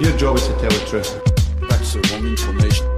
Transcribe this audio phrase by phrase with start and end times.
[0.00, 1.68] Your job is to tell the truth.
[1.68, 2.97] That's the wrong information.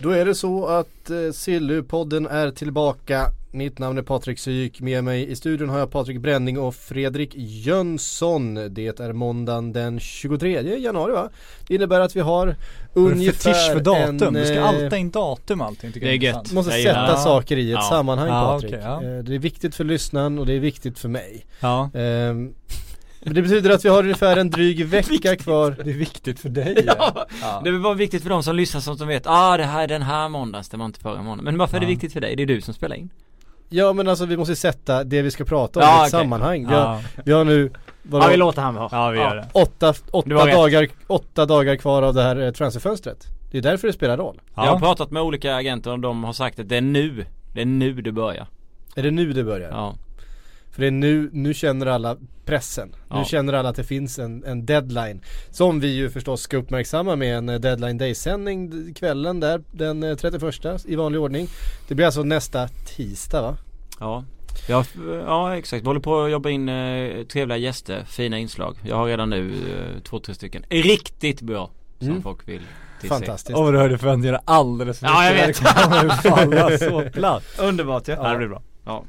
[0.00, 3.26] Då är det så att eh, Sillu-podden är tillbaka.
[3.50, 4.80] Mitt namn är Patrik Syk.
[4.80, 8.54] Med mig i studion har jag Patrik Bränning och Fredrik Jönsson.
[8.54, 11.28] Det är måndagen den 23 januari va?
[11.66, 12.56] Det innebär att vi har
[12.94, 16.22] ungefär för datum, en, du ska eh, alltid in datum allting tycker Det är jag
[16.24, 16.52] gött.
[16.52, 17.82] Måste Jag sätta gillar- saker i ett Ja.
[17.90, 18.72] sammanhang Ja, Patrik.
[18.72, 19.02] okej, ja.
[19.02, 21.46] Eh, Det är viktigt för lyssnaren och det är viktigt för mig.
[21.60, 21.90] Ja.
[21.94, 22.54] Ehm,
[23.22, 25.76] men det betyder att vi har ungefär en dryg vecka kvar.
[25.84, 27.60] Det är viktigt för dig Ja, ja.
[27.64, 29.82] det är bara viktigt för de som lyssnar så att de vet, ah det här
[29.84, 31.44] är den här måndagen, det var inte förra måndagen.
[31.44, 31.90] Men varför är det Ja.
[31.90, 32.36] viktigt för dig?
[32.36, 33.10] Det är du som spelar in.
[33.68, 36.20] Ja men alltså vi måste sätta det vi ska prata om Ja, i ett okej.
[36.24, 36.68] sammanhang.
[36.68, 37.00] Vi har, Ja.
[37.24, 37.70] vi har nu
[38.02, 38.88] vadå, Ja vi låter han ha.
[38.92, 39.46] ja, vi gör det.
[39.52, 40.52] åtta, åtta, rätt.
[40.54, 43.26] dagar, åtta dagar kvar av det här eh, transferfönstret.
[43.50, 44.40] Det är därför det spelar roll.
[44.54, 47.60] Jag har pratat med olika agenter och de har sagt att det är nu, det
[47.60, 48.46] är nu du börjar.
[48.96, 49.70] Är det nu det börjar?
[49.70, 49.94] Ja.
[50.78, 52.88] För det är nu, nu känner alla pressen.
[52.88, 53.24] Nu Ja.
[53.24, 55.20] känner alla att det finns en, en deadline.
[55.50, 60.16] Som vi ju förstås ska uppmärksamma med en eh, deadline day-sändning kvällen där den eh,
[60.16, 60.44] 31
[60.84, 61.48] i vanlig ordning.
[61.88, 63.56] Det blir alltså nästa tisdag va?
[64.00, 64.24] Ja.
[64.68, 64.84] Ja,
[65.26, 68.76] ja exakt, vi håller på att jobba in eh, trevliga gäster, fina inslag.
[68.84, 72.22] Jag har redan nu eh, två, tre stycken riktigt bra som Mm.
[72.22, 72.62] folk vill
[73.00, 73.14] tillse.
[73.14, 73.58] Fantastiskt.
[73.58, 75.62] Åh du hörde förväntningarna alldeles för Ja, jag mycket.
[75.62, 75.74] vet.
[76.22, 77.44] Det kommer falla så platt.
[77.60, 78.14] Underbart ja.
[78.22, 78.62] Ja, det blir bra.
[78.84, 79.04] Ja.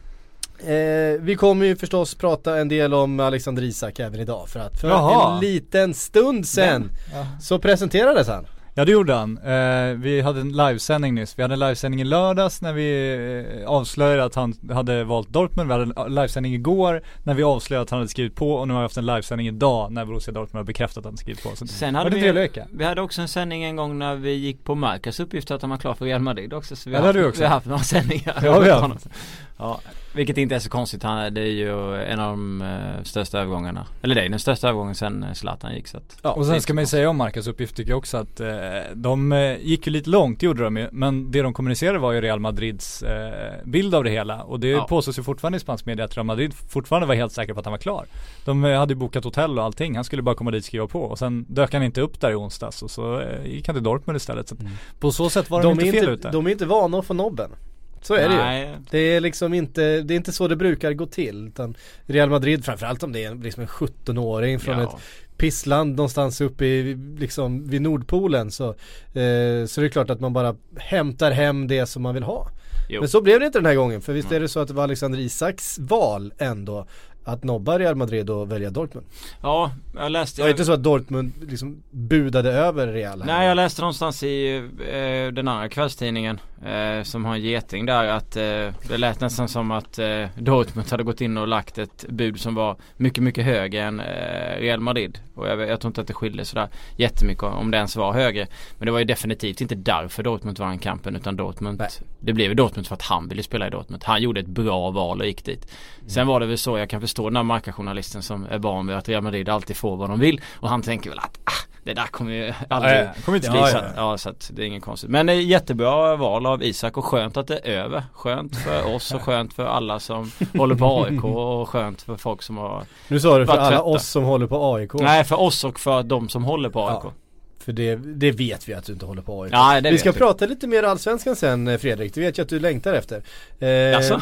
[0.68, 4.82] Eh, vi kommer ju förstås prata en del om Alexander Isak även idag för att
[4.82, 5.34] för Jaha.
[5.36, 7.26] en liten stund sen Ja.
[7.42, 8.46] så presenterades han.
[8.74, 9.38] Ja det gjorde han.
[9.38, 11.34] Eh, vi hade en livesändning nyss.
[11.38, 13.16] Vi hade en livesändning i lördags när vi
[13.62, 15.68] eh, avslöjade att han hade valt Dortmund.
[15.70, 18.74] Vi hade en livesändning igår när vi avslöjade att han hade skrivit på och nu
[18.74, 21.56] har vi haft en livesändning idag när Borussia Dortmund har bekräftat att han skrivit på.
[21.56, 22.68] Så Sen hade vi, vecka.
[22.74, 25.70] vi hade också en sändning en gång när vi gick på Marcus uppgift att han
[25.72, 26.76] var klar för Real Madrid också.
[26.76, 27.40] Så vi, Ja, har, haft, du också.
[27.42, 28.40] vi har haft några sändningar.
[28.44, 28.98] Ja, vi har.
[29.62, 29.80] Ja,
[30.14, 31.04] vilket inte är så konstigt.
[31.04, 33.86] Han, det är ju en av de eh, största övergångarna.
[34.02, 36.62] Eller det är den största övergången sen eh, Zlatan gick så att, Ja, och sen
[36.62, 38.48] ska man ju säga om Marcus uppgift tycker jag också att eh,
[38.94, 40.88] de eh, gick ju lite långt, gjorde de ju.
[40.92, 44.44] Men det de kommunicerade var ju Real Madrids eh, bild av det hela.
[44.44, 44.86] Och det Ja.
[44.90, 47.66] påstås ju fortfarande i spansk media att Real Madrid fortfarande var helt säkra på att
[47.66, 48.06] han var klar.
[48.46, 51.02] De hade ju bokat hotell och allting, han skulle bara komma dit och skriva på.
[51.02, 53.84] Och sen dök han inte upp där i onsdags och så eh, gick han till
[53.84, 54.50] Dortmund istället.
[54.50, 54.62] Så att
[55.00, 56.32] på så sätt var de, De inte fel inte, ute.
[56.32, 57.52] de är inte vana att få nobben.
[58.02, 58.42] Så är det ju.
[58.42, 61.48] Nej, Det är liksom inte, det är inte så det brukar gå till.
[61.48, 64.84] Utan Real Madrid, framförallt om det är liksom en 17-åring från ja.
[64.84, 65.04] ett
[65.38, 70.34] pissland någonstans uppe i, liksom vid Nordpolen så, eh, så det är klart att man
[70.34, 72.48] bara hämtar hem det som man vill ha.
[72.90, 73.02] Jo.
[73.02, 74.74] Men så blev det inte den här gången för visst är det så att det
[74.74, 76.88] var Alexander Isaks val ändå
[77.30, 79.08] att nobba Real Madrid och välja Dortmund.
[79.42, 83.28] Ja, jag läste Det var inte så att Dortmund liksom budade över Real här.
[83.28, 84.58] Nej jag läste någonstans i
[84.92, 88.44] eh, den andra kvällstidningen eh, som har en geting där att eh,
[88.88, 92.56] det lät nästan som att eh, Dortmund hade gått in och lagt ett bud som
[92.56, 95.20] var mycket mycket högre än eh, Real Madrid.
[95.40, 98.48] Och jag, jag tror inte att det skilde sådär jättemycket om det ens var högre.
[98.78, 101.90] Men det var ju definitivt inte därför Dortmund vann kampen utan Dortmund Nej.
[102.20, 104.04] Det blev Dortmund för att han ville spela i Dortmund.
[104.06, 105.66] Han gjorde ett bra val och gick dit.
[106.00, 106.10] Mm.
[106.10, 108.96] Sen var det väl så jag kan förstå den här markajournalisten som är van vid
[108.96, 110.42] att Real Madrid alltid får vad de vill.
[110.54, 111.52] Och han tänker väl att ah,
[111.84, 113.78] det där kommer ju aldrig Ja, ja, kommer inte Ja, bli så.
[113.78, 115.10] att, ja, så att det är inget konstigt.
[115.10, 118.04] Men det är jättebra val av Isak och skönt att det är över.
[118.14, 122.42] Skönt för oss och skönt för alla som håller på AIK och skönt för folk
[122.42, 123.84] som har Nu sa du för alla trötta.
[123.84, 124.94] oss som håller på AIK.
[124.94, 127.00] Nej för oss och för de som håller på AIK.
[127.04, 127.14] Ja.
[127.60, 129.54] För det, det vet vi att du inte håller på AIK.
[129.54, 130.18] Ja, det vi ska vi.
[130.18, 133.24] prata lite mer allsvenskan sen eh, Fredrik, det vet jag att du längtar efter.
[133.60, 133.68] Eh,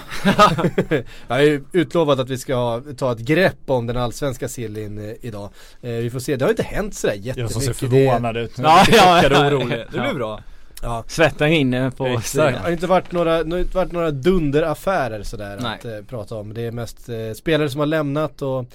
[1.27, 5.09] jag har ju utlovat att vi ska ha, ta ett grepp om den allsvenska sillin
[5.09, 5.49] eh, idag.
[5.81, 7.37] Eh, vi får se, det har inte hänt sådär jättemycket.
[7.37, 8.51] Jag som ser Det- förvånad ut.
[8.57, 9.47] Ja, ja, och ja.
[9.47, 9.69] orolig.
[9.69, 10.01] Det Ja.
[10.03, 10.39] blir bra.
[10.81, 11.03] Ja.
[11.07, 12.53] Svetten rinner på Exakt.
[12.57, 15.75] Det har inte varit några, det har inte varit några dunderaffärer sådär Nej.
[15.79, 16.53] att eh, prata om.
[16.53, 18.65] Det är mest eh, spelare som har lämnat och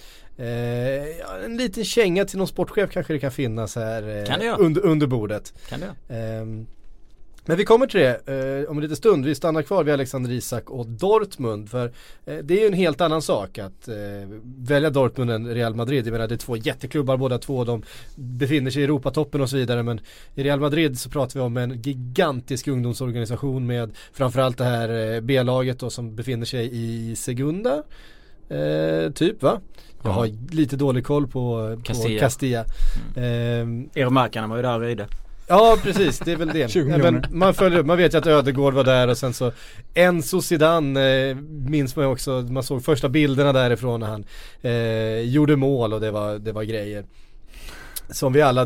[0.42, 4.50] eh, en liten känga till någon sportchef kanske det kan finnas här eh, Kan det
[4.50, 5.54] under, under bordet.
[5.68, 6.14] Kan det?
[6.14, 6.66] Ehm,
[7.44, 9.24] men vi kommer till det eh, om en liten stund.
[9.24, 11.70] Vi stannar kvar vid Alexander Isak och Dortmund.
[11.70, 11.92] För
[12.24, 13.94] eh, det är ju en helt annan sak att eh,
[14.42, 16.06] välja Dortmund än Real Madrid.
[16.06, 17.64] Jag menar det är två jätteklubbar båda två.
[17.64, 17.82] De
[18.16, 19.82] befinner sig i Europatoppen och så vidare.
[19.82, 20.00] Men
[20.34, 25.20] i Real Madrid så pratar vi om en gigantisk ungdomsorganisation med framförallt det här eh,
[25.20, 27.82] B-laget då som befinner sig i Segunda.
[28.48, 29.60] Eh, typ va?
[30.02, 30.14] Jag Ja.
[30.14, 31.32] har lite dålig koll på
[31.76, 32.20] på Castilla.
[32.20, 32.64] Castilla.
[33.16, 35.06] Ehm, Euromarkarna var ju där och röjde.
[35.48, 36.70] Ja precis, det är väl det.
[36.70, 37.28] 20 ja, men miljoner.
[37.30, 39.52] man följer upp, man vet ju att Ödegård var där och sen så
[39.94, 44.24] Enzo Zidane eh, minns man ju också, man såg första bilderna därifrån när han
[44.62, 47.04] eh, gjorde mål och det var, det var grejer.
[48.10, 48.64] Som vi alla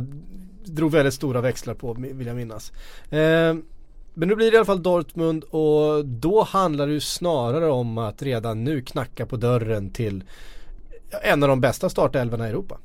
[0.64, 2.72] drog väldigt stora växlar på vill jag minnas.
[3.10, 3.54] Eh,
[4.18, 7.98] men nu blir det i alla fall Dortmund och då handlar det ju snarare om
[7.98, 10.24] att redan nu knacka på dörren till
[11.22, 12.78] en av de bästa startelvorna i Europa.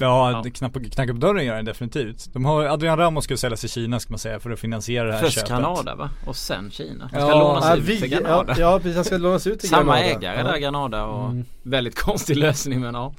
[0.00, 0.40] Ja, Ja.
[0.44, 2.32] det knackar, knackar på dörren gör den definitivt.
[2.32, 5.12] De har, Adrian Ramos ska säljas till Kina ska man säga för att finansiera det
[5.12, 5.48] här Först köpet.
[5.48, 6.10] Kanada va?
[6.26, 7.08] Och sen Kina.
[7.12, 8.54] Han Ja, ska lånas Ja, ut vi, till ja, Granada.
[8.58, 10.16] ja precis, han ska lånas ut till Samma Granada.
[10.18, 10.44] ägare ja.
[10.52, 11.44] där Granada och Mm.
[11.62, 13.12] väldigt konstig lösning men ja.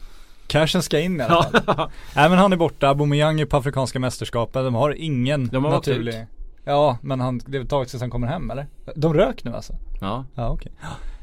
[0.47, 1.89] Cashen ska in i alla fall.
[2.15, 5.71] Nej men han är borta, Aubameyang är på Afrikanska mästerskapet, de har ingen De har
[5.71, 6.25] naturlig
[6.63, 8.67] Ja men han, det är ett tag sedan han kommer hem eller?
[8.95, 9.73] De rök nu alltså?
[10.01, 10.71] Ja, Ja okej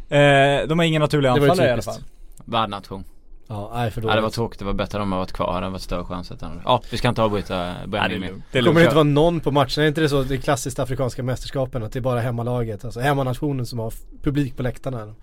[0.08, 2.00] eh, De har ingen naturlig anfallare i alla fall
[2.44, 3.04] värdnation.
[3.48, 5.68] Ja, nej för Ja, det var tråkigt, det var bättre om de varit kvar, hade
[5.68, 6.60] varit större chans att han...
[6.64, 7.56] Ja, vi ska inte avbryta
[7.86, 8.30] Nej, det.
[8.52, 9.84] Det Kommer det inte vara någon på matchen?
[9.84, 13.66] Är inte det så det klassiskt afrikanska mästerskapen att det är bara hemmalaget, alltså hemmanationen
[13.66, 15.14] som har publik på läktarna?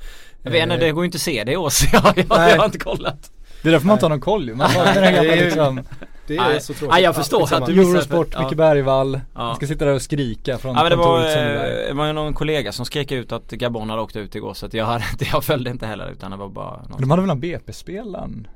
[0.44, 2.26] Jag vet inte, Eh, det går ju inte att se det i år så jag,
[2.30, 3.32] jag, har inte kollat.
[3.62, 4.56] Det är därför man inte har någon koll ju.
[4.56, 5.82] Man har den här gamla Det är ju- liksom
[6.28, 6.62] Det är Nej.
[6.62, 6.92] så tråkigt.
[6.94, 7.66] Nej, jag förstår skitsamma.
[7.66, 8.48] att du- Eurosport, för- ja.
[8.48, 9.20] Micke Bergvall.
[9.36, 9.44] Ja.
[9.44, 12.06] Man ska sitta där och skrika från Ja men det var, det eh, det var
[12.06, 14.86] ju någon kollega som skrek ut att Gabon hade åkt ut igår så att jag,
[14.86, 15.04] hade,
[15.34, 17.00] jag följde inte heller utan det var bara något.
[17.00, 18.48] De hade väl en BP-spelaren?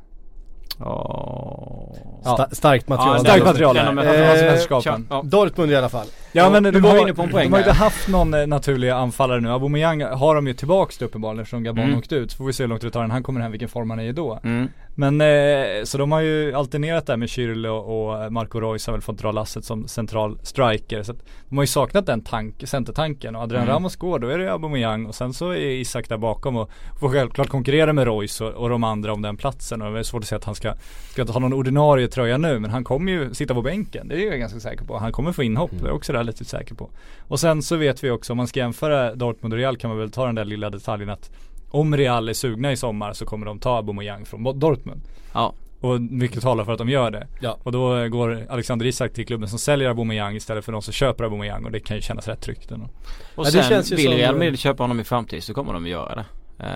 [0.80, 1.94] Ja.
[2.24, 3.16] Sta- starkt material.
[3.18, 5.04] Ja, Starkt material Eh.
[5.10, 5.22] Ja.
[5.24, 6.08] Dortmund i alla fall.
[6.38, 7.72] Ja men de har, inne på en poäng de har ju där.
[7.72, 9.50] inte haft någon eh, naturlig anfallare nu.
[9.52, 11.98] Aubameyang har de ju tillbaks till uppenbarligen eftersom Gabon Mm.
[11.98, 12.32] åkte ut.
[12.32, 14.00] Så får vi se hur långt det tar innan han kommer hem, vilken form han
[14.00, 14.40] är i då.
[14.44, 14.68] Mm.
[15.00, 18.94] Men eh, så de har ju alternerat där med Kyrle och, och Marco Reus har
[18.94, 21.04] väl fått dra lasset som central striker.
[21.04, 21.18] Så att
[21.50, 23.74] de har ju saknat den tank, centertanken och Adrian Mm.
[23.76, 26.70] Ramos går, då är det Aubameyang och sen så är Isak där bakom och
[27.00, 30.04] får självklart konkurrera med Reus och, och de andra om den platsen och det är
[30.04, 30.74] svårt att säga att han ska,
[31.12, 34.30] ska ha någon ordinarie tröja nu men han kommer ju sitta på bänken, det är
[34.30, 34.98] jag ganska säker på.
[34.98, 36.90] Han kommer få inhopp, jag också relativt säker på.
[37.28, 40.00] Och sen så vet vi också, om man ska jämföra Dortmund och Real kan man
[40.00, 41.32] väl ta den där lilla detaljen att
[41.70, 45.02] om Real är sugna i sommar så kommer de ta Aubameyang från Dortmund.
[45.34, 45.54] Ja.
[45.82, 47.28] Och mycket talar för att de gör det.
[47.42, 47.58] Ja.
[47.64, 51.24] Och då går Alexander Isak till klubben som säljer Aubameyang istället för de som köper
[51.24, 52.86] Aubameyang och det kan ju kännas rätt tryggt ändå.
[52.86, 52.92] Och
[53.36, 55.74] Ja, det sen känns ju vill som- Real Madrid köpa honom i framtid så kommer
[55.74, 56.26] de att göra det.
[56.60, 56.68] Eh,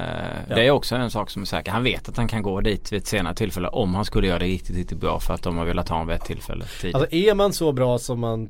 [0.50, 0.56] Ja.
[0.56, 1.71] Det är också en sak som är säker.
[1.71, 4.39] Han vet att han kan gå dit vid ett senare tillfälle om han skulle göra
[4.39, 6.95] det riktigt, riktigt bra för att de har velat ha honom vid ett tillfälle tidigt.
[6.95, 8.50] Alltså är man så bra som man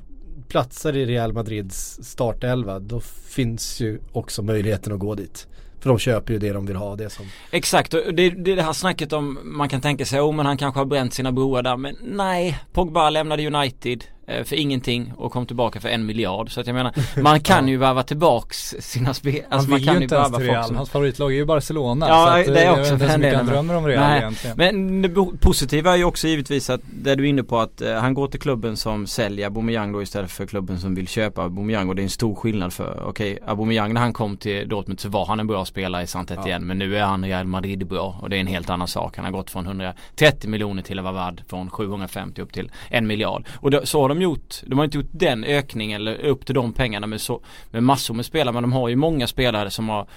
[0.51, 2.99] platsar i Real Madrids startelva då
[3.29, 5.47] finns ju också möjligheten att gå dit.
[5.79, 8.55] För de köper ju det de vill ha, det som Exakt, och det, det är
[8.55, 11.31] det här snacket om man kan tänka sig, oh men han kanske har bränt sina
[11.31, 16.53] broar där men nej, Pogba lämnade United för ingenting och kom tillbaka för en miljard.
[16.53, 19.93] Så att jag menar, man kan ju värva tillbaks sina spel, alltså man vill kan
[19.93, 22.07] ju ju inte ens värva till Real, som hans favoritlag är ju Barcelona.
[22.07, 24.57] Ja, så det är eh, också för den han drömmer om Real Nej, egentligen.
[24.57, 25.09] Men det
[25.39, 28.27] positiva är ju också givetvis att det du är inne på att eh, han går
[28.27, 32.01] till klubben som säljer Aubameyang då istället för klubben som vill köpa Aubameyang och det
[32.01, 35.39] är en stor skillnad för okej Aubameyang när han kom till Dortmund så var han
[35.39, 38.35] en bra spelare i Sant igen men nu är han Real Madrid bra och det
[38.35, 39.15] är en helt annan sak.
[39.15, 43.07] Han har gått från 130 miljoner till att vara värd från 750 upp till en
[43.07, 43.45] miljard.
[43.53, 46.55] Och det, så har de gjort, de har inte gjort den ökningen eller upp till
[46.55, 47.41] de pengarna med, så,
[47.71, 50.07] med massor med spelare men de har ju många spelare som har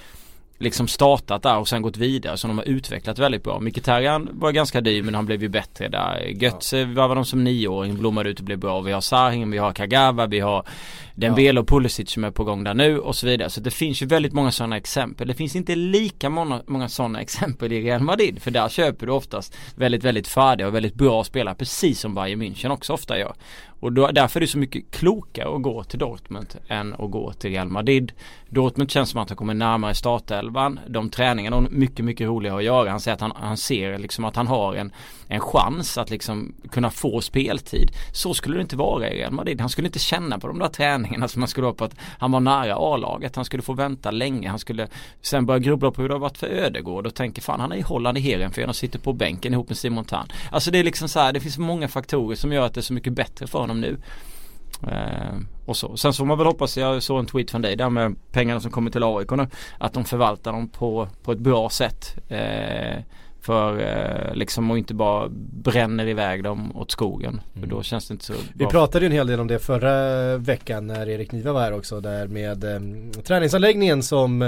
[0.58, 3.60] liksom startat där och sen gått vidare som de har utvecklat väldigt bra.
[3.60, 6.18] Mkhitaryan var ganska dyr men han blev ju bättre där.
[6.18, 8.80] Götze var de som nioåring, blommade ut och blev bra.
[8.80, 10.66] Vi har Sahin, vi har Kagawa, vi har
[11.14, 13.50] Dembele och Pulisic som är på gång där nu och så vidare.
[13.50, 15.28] Så det finns ju väldigt många sådana exempel.
[15.28, 19.12] Det finns inte lika många, många sådana exempel i Real Madrid för där köper du
[19.12, 23.34] oftast väldigt, väldigt färdiga och väldigt bra spelare precis som Bayern München också ofta gör.
[23.80, 27.32] Och då, därför är det så mycket klokare att gå till Dortmund än att gå
[27.32, 28.12] till Real Madrid.
[28.48, 30.80] Dortmund känns som att han kommer närmare startelvan.
[30.88, 32.90] De träningarna är mycket, mycket roligare att göra.
[32.90, 34.92] Han säger att han, han ser liksom att han har en,
[35.28, 37.90] en chans att liksom kunna få speltid.
[38.12, 39.60] Så skulle det inte vara i Real Madrid.
[39.60, 42.32] Han skulle inte känna på de där träningarna som han skulle ha på att han
[42.32, 43.36] var nära A-laget.
[43.36, 44.48] Han skulle få vänta länge.
[44.48, 44.88] Han skulle
[45.22, 47.76] sen börja grubbla på hur det har varit för Ödegård och tänker fan han är
[47.76, 50.28] i Holland i Heerenveen och sitter på bänken ihop med Simon Tan.
[50.50, 52.82] Alltså det är liksom så här, det finns många faktorer som gör att det är
[52.82, 53.98] så mycket bättre för honom nu.
[54.82, 55.96] Eh, och så.
[55.96, 58.60] Sen så får man väl hoppas, jag såg en tweet från dig där med pengarna
[58.60, 59.48] som kommer till AIK nu.
[59.78, 62.18] Att de förvaltar dem på, på ett bra sätt.
[62.28, 63.02] Eh,
[63.44, 67.40] för eh, liksom och inte bara bränner iväg dem åt skogen.
[67.60, 68.70] För då känns det inte så Vi bra.
[68.70, 72.00] pratade ju en hel del om det förra veckan när Erik Niva var här också
[72.00, 74.42] där med eh, träningsanläggningen som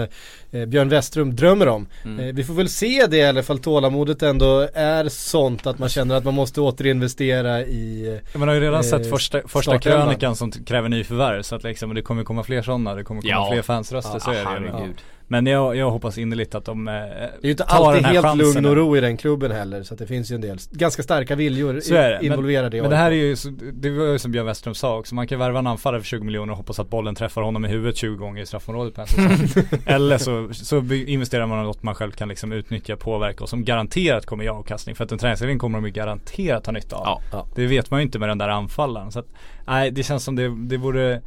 [0.50, 1.86] eh, Björn Westrum drömmer om.
[2.04, 2.20] Mm.
[2.28, 6.14] Eh, vi får väl se det eller fall tålamodet ändå är sånt att man känner
[6.14, 10.50] att man måste återinvestera i Man har ju redan Eh, sett första, första krönikan som
[10.52, 13.48] kräver nyförvärv så att liksom det kommer komma fler sådana, det kommer komma Ja.
[13.52, 14.96] fler fansröster så är det herregud.
[15.28, 18.38] Men jag, jag hoppas innerligt att de eh, Det är ju inte alltid helt chansen
[18.54, 21.02] lugn och ro i den klubben heller så att det finns ju en del ganska
[21.02, 22.18] starka viljor Så är det.
[22.23, 23.37] i- involverade i Men det här är ju,
[23.73, 26.25] det var ju som Björn Westerholm sa också, man kan värva en anfallare för 20
[26.25, 29.06] miljoner och hoppas att bollen träffar honom i huvudet 20 gånger i straffområdet på en
[29.06, 29.62] säsong.
[29.87, 33.64] Eller så, så investerar man i något man själv kan liksom utnyttja, påverka och som
[33.64, 34.95] garanterat kommer ge avkastning.
[34.97, 37.23] För att en träningsledning kommer de ju garanterat ha nytta av.
[37.33, 37.47] Ja.
[37.54, 39.12] Det vet man ju inte med den där anfallaren.
[39.12, 39.26] Så att,
[39.66, 41.23] nej det känns som det, det vore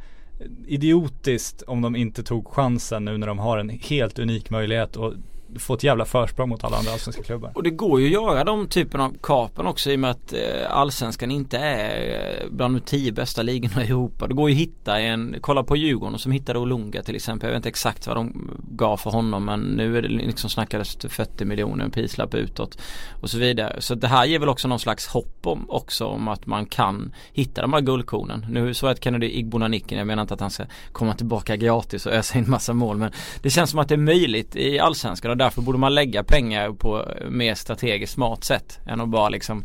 [0.66, 5.14] idiotiskt om de inte tog chansen nu när de har en helt unik möjlighet och
[5.58, 7.52] få ett jävla försprång mot alla andra allsvenska klubbar.
[7.54, 10.32] Och det går ju att göra de typen av kapen också i och med att
[10.32, 10.40] eh,
[10.70, 14.26] allsvenskan inte är eh, bland de tio bästa ligorna i Europa.
[14.26, 17.46] Det går ju att hitta en, kolla på Djurgården som hittade Olunga till exempel.
[17.46, 20.96] Jag vet inte exakt vad de gav för honom men nu är det liksom snackades
[20.96, 22.78] 40 miljoner en prislapp utåt
[23.20, 23.80] och så vidare.
[23.80, 27.12] Så det här ger väl också någon slags hopp om också om att man kan
[27.32, 28.46] hitta de här guldkornen.
[28.50, 32.12] Nu så att Kennedy Igbonaniken, jag menar inte att han ska komma tillbaka gratis och
[32.12, 35.62] ösa in massa mål men det känns som att det är möjligt i allsvenskan därför
[35.62, 39.64] borde man lägga pengar på mer strategiskt smart sätt än att bara liksom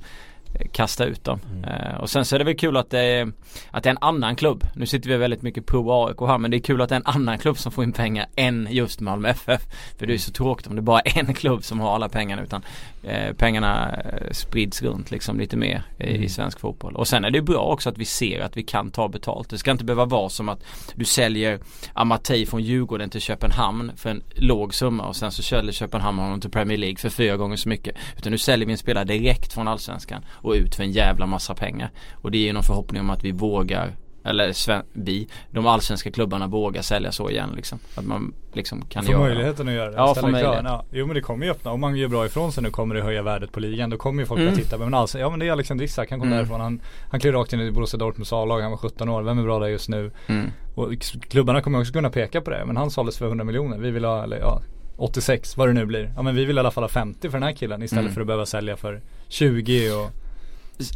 [0.72, 1.40] kasta ut dem.
[1.68, 3.32] Eh, och sen så är det väl kul att det, är,
[3.72, 4.64] att det är en annan klubb.
[4.76, 7.00] Nu sitter vi väldigt mycket pro AIK här men det är kul att det är
[7.00, 9.62] en annan klubb som får in pengar än just Malmö FF.
[9.98, 12.44] För det är så tråkigt om det bara är en klubb som har alla pengarna
[12.44, 12.64] utan
[13.04, 16.96] eh, pengarna eh, sprids runt liksom lite mer i, i svensk fotboll.
[16.96, 19.50] Och sen är det bra också att vi ser att vi kan ta betalt.
[19.50, 20.64] Det ska inte behöva vara som att
[20.96, 21.60] du säljer
[21.94, 26.42] Amatei från Djurgården till Köpenhamn för en låg summa och sen så säljer Köpenhamn honom
[26.42, 27.96] till Premier League för fyra gånger så mycket.
[28.18, 31.54] Utan nu säljer vi en spelare direkt från Allsvenskan och ut för en jävla massa
[31.56, 31.90] pengar.
[32.14, 33.96] Och det är ju någon förhoppning om att vi vågar
[34.28, 34.54] eller
[34.94, 37.80] vi, de allsvenska klubbarna vågar sälja så igen liksom.
[37.96, 39.98] Att man liksom kan Få göra möjligheten att göra det.
[39.98, 40.32] Ja, få krav.
[40.32, 40.62] möjlighet.
[40.64, 41.72] Ja, jo men det kommer ju öppna.
[41.72, 43.90] Om man gör bra ifrån sig nu kommer det höja värdet på ligan.
[43.90, 44.54] Då kommer ju folk Mm.
[44.54, 44.78] att titta.
[44.78, 46.10] Men alltså, ja men det är Alexander Isak.
[46.10, 46.38] Han kom Mm.
[46.38, 46.62] därifrån.
[46.62, 48.62] Han, han klev rakt in i Borussia Dortmunds A-lag.
[48.62, 49.22] Han var 17 år.
[49.24, 50.12] Vem är bra där just nu?
[50.28, 50.50] Mm.
[50.76, 50.94] Och
[51.30, 52.64] klubbarna kommer också kunna peka på det.
[52.66, 53.78] Men han såldes för 100 miljoner.
[53.78, 54.62] Vi vill ha, eller ja
[54.98, 56.12] 86 vad det nu blir.
[56.16, 58.14] Ja men vi vill i alla fall ha 50 för den här killen istället Mm.
[58.14, 60.12] för att behöva sälja för 20 och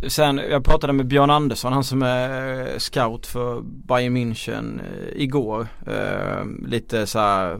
[0.07, 5.21] Sen, jag pratade med Björn Andersson, han som är eh, scout för Bayern München eh,
[5.21, 5.67] igår.
[5.87, 7.59] Eh, lite så här,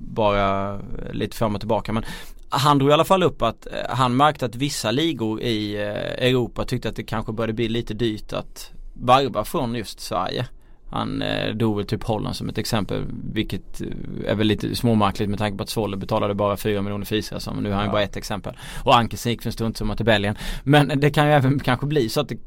[0.00, 1.92] bara eh, lite fram och tillbaka.
[1.92, 2.04] Men
[2.48, 5.76] han drog i alla fall upp att han märkte att vissa ligor i
[6.18, 10.46] Europa tyckte att det kanske började bli lite dyrt att varva från just Sverige.
[10.90, 13.86] Han eh, drog väl typ Holland som ett exempel vilket eh,
[14.30, 17.62] är väl lite småmärkligt med tanke på att Svolle betalade bara 4 miljoner för Israelsson.
[17.62, 17.92] Nu har han Ja.
[17.92, 18.56] bara ett exempel.
[18.84, 20.34] Och Ankersen gick för en struntsumma till Belgien.
[20.64, 22.38] Men det kan ju även kanske bli så att det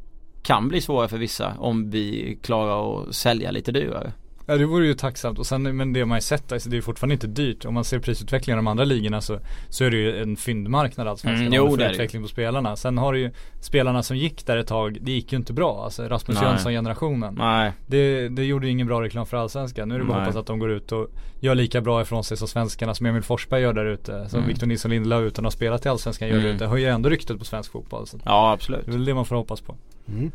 [0.42, 4.12] kan bli svårare för vissa om vi klarar att sälja lite dyrare.
[4.46, 6.80] Ja det vore ju tacksamt och sen men det man ju sett alltså, det är
[6.80, 7.64] fortfarande inte dyrt.
[7.64, 11.08] Om man ser prisutvecklingen i de andra ligorna så, så är det ju en fyndmarknad
[11.08, 11.46] allsvenskan.
[11.46, 11.94] Mm, jo, det är det.
[11.94, 12.76] utveckling på spelarna.
[12.76, 15.84] Sen har du ju spelarna som gick där ett tag, det gick ju inte bra.
[15.84, 16.48] Alltså Rasmus Nej.
[16.50, 17.34] Jönsson generationen.
[17.38, 17.72] Nej.
[17.86, 19.88] Det, det gjorde ju ingen bra reklam för allsvenskan.
[19.88, 21.08] Nu är det bara att hoppas att de går ut och
[21.40, 24.28] gör lika bra ifrån sig som svenskarna som Emil Forsberg gör där ute.
[24.28, 24.48] Som Mm.
[24.48, 26.46] Victor Nilsson Lindelöf utan att ha spelat i allsvenskan gör Mm.
[26.48, 26.66] där ute.
[26.66, 28.06] Höjer ändå ryktet på svensk fotboll.
[28.06, 28.84] Så Ja absolut.
[28.84, 29.76] det är väl det man får hoppas på.
[30.08, 30.30] Mm.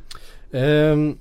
[0.52, 1.18] Ehm,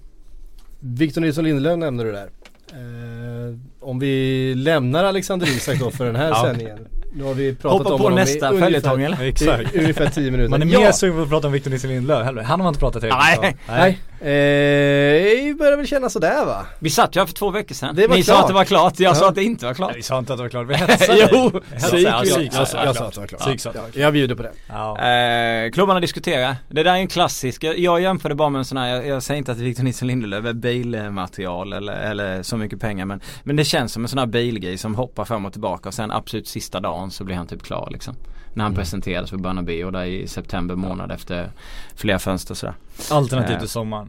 [0.80, 2.28] Victor Nilsson Lindelöf nämnde du där.
[2.72, 6.42] Ehm, om vi lämnar Alexander Isak då för den här Ja.
[6.46, 6.78] sändningen.
[7.12, 9.22] Nu har vi pratat Hoppa om på honom nästa följetong eller?
[9.22, 9.75] Exakt.
[9.75, 10.50] i, ungefär 10 minuter.
[10.50, 10.80] Man är ja.
[10.80, 12.26] mer sugen på att prata om Victor Nilsson Lindelöf.
[12.26, 13.56] Han har man inte pratat tillräckligt Nej.
[13.68, 13.75] om.
[13.75, 16.66] Nej, eh, det börjar väl kännas sådär va?
[16.78, 17.94] Vi satt ju här för två veckor sedan.
[17.96, 18.42] Det var Ni sa klart.
[18.42, 19.14] att det var klart, jag Ja.
[19.14, 19.90] sa att det inte var klart.
[19.90, 22.02] Nej, Vi sa inte att det var klart, vi hetsade Jo, Hetsade.
[22.02, 23.08] Ja, ja, jag, sa jag, jag sa klart.
[23.08, 23.60] att det var klart.
[23.60, 24.52] Sa Ja, jag bjuder på det.
[24.68, 24.98] Ja.
[25.08, 26.56] Eh, klubbarna diskuterar.
[26.68, 27.64] Det där är en klassisk.
[27.64, 30.08] Jag, jag jämförde bara med en sån här, jag, jag säger inte att Victor Nilsson
[30.08, 34.18] Lindelöf är bilmaterial eller, eller så mycket pengar men, men det känns som en sån
[34.18, 37.46] här bilgrej som hoppar fram och tillbaka och sen absolut sista dagen så blir han
[37.46, 38.14] typ klar liksom.
[38.54, 41.50] När han presenterades för Bernabéu där i september månad efter
[41.96, 42.75] flera fönster sådär.
[43.10, 43.58] Alternativt Eh.
[43.60, 44.07] till sommaren.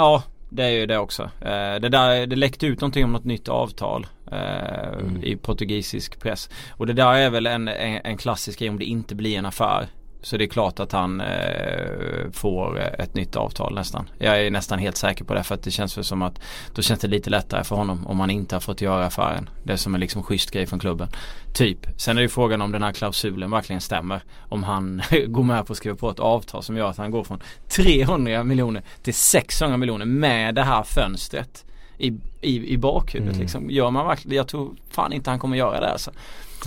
[0.00, 1.22] Ja, det är ju det också.
[1.22, 6.50] Eh, det, där, det läckte ut någonting om något nytt avtal eh, i portugisisk press.
[6.70, 9.46] Och det där är väl en, en, en klassisk grej om det inte blir en
[9.46, 9.88] affär.
[10.22, 14.08] Så det är klart att han eh, får ett nytt avtal nästan.
[14.18, 16.40] Jag är nästan helt säker på det för att det känns väl som att
[16.74, 19.48] då känns det lite lättare för honom om han inte har fått göra affären.
[19.64, 21.08] Det är som en liksom schysst grej från klubben.
[21.54, 21.78] Typ.
[21.96, 24.22] Sen är det ju frågan om den här klausulen verkligen stämmer.
[24.48, 27.24] Om han går med på att skriva på ett avtal som gör att han går
[27.24, 31.64] från 300 miljoner till 600 miljoner med det här fönstret
[31.98, 33.42] i, i, i bakhuvudet Mm.
[33.42, 33.70] liksom.
[33.70, 36.10] Gör man verkligen, jag tror fan inte han kommer göra det alltså.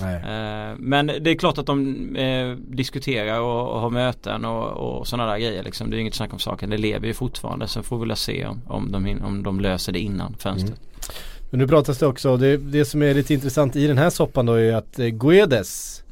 [0.02, 0.16] Nej.
[0.16, 5.08] Eh, Men det är klart att de eh, diskuterar och, och har möten och, och
[5.08, 5.90] sådana där grejer liksom.
[5.90, 6.70] Det är inget snack om saken.
[6.70, 7.68] Det lever ju fortfarande.
[7.68, 10.80] Sen får vi väl se om, om, de, om de löser det innan fönstret.
[11.50, 14.46] Men nu pratas det också, det, det som är lite intressant i den här soppan
[14.46, 16.04] då är att eh, Guedes,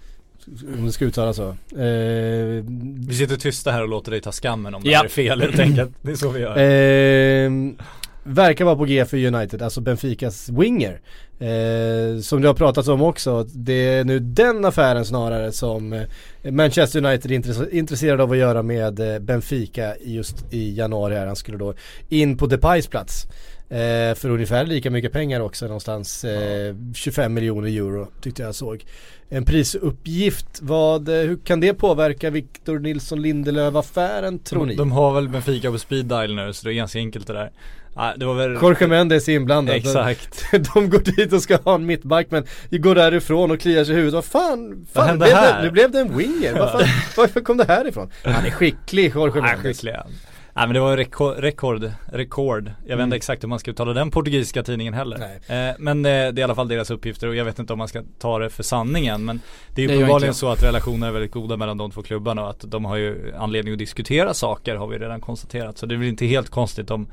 [0.77, 1.49] om det ska uttalas så.
[1.81, 2.63] Eh,
[3.07, 4.97] Vi sitter tysta här och låter dig ta skammen om det Ja.
[4.97, 5.91] här är fel helt enkelt.
[6.01, 6.57] Det är så vi gör.
[6.57, 7.75] Ehm,
[8.23, 11.01] verkar vara på G för United, alltså Benficas winger.
[11.39, 16.51] Eh, som det har pratats om också, det är nu den affären snarare som eh,
[16.51, 21.27] Manchester United är intresse- intresserade av att göra med eh, Benfica just i januari här.
[21.27, 21.73] Han skulle då
[22.09, 23.27] in på Depays plats.
[23.69, 26.23] Eh, för ungefär lika mycket pengar också någonstans.
[26.23, 28.85] Eh, 25 miljoner euro tyckte jag såg.
[29.29, 34.73] En prisuppgift, vad, eh, hur kan det påverka Victor Nilsson Lindelöf-affären tror ni?
[34.75, 37.33] De, de har väl Benfica på speed dial nu så det är ganska enkelt det
[37.33, 37.51] där.
[37.93, 39.75] Ah, det var väl Jorge Mendes är inblandad.
[39.75, 40.45] Exakt.
[40.73, 43.95] De går dit och ska ha en mittback men går därifrån och kliar sig i
[43.95, 44.13] huvudet.
[44.13, 45.63] Vad fan, fan hände blev det, här?
[45.63, 46.53] nu blev det en winger.
[46.59, 46.71] Vad
[47.17, 48.11] varför kom det här ifrån?
[48.23, 49.61] Han är skicklig Jorge Mendes.
[49.61, 50.11] skicklig han.
[50.55, 52.63] Nej men det var rekord, rekord, rekord.
[52.67, 53.13] Jag vet inte Mm.
[53.13, 55.17] exakt hur man ska uttala den portugisiska tidningen heller.
[55.47, 57.79] Eh, men eh, det är i alla fall deras uppgifter och jag vet inte om
[57.79, 59.25] man ska ta det för sanningen.
[59.25, 59.39] Men
[59.75, 62.43] det är Det ju uppenbarligen så att relationerna är väldigt goda mellan de två klubbarna
[62.43, 65.77] och att de har ju anledning att diskutera saker har vi redan konstaterat.
[65.77, 67.07] Så det är väl inte helt konstigt om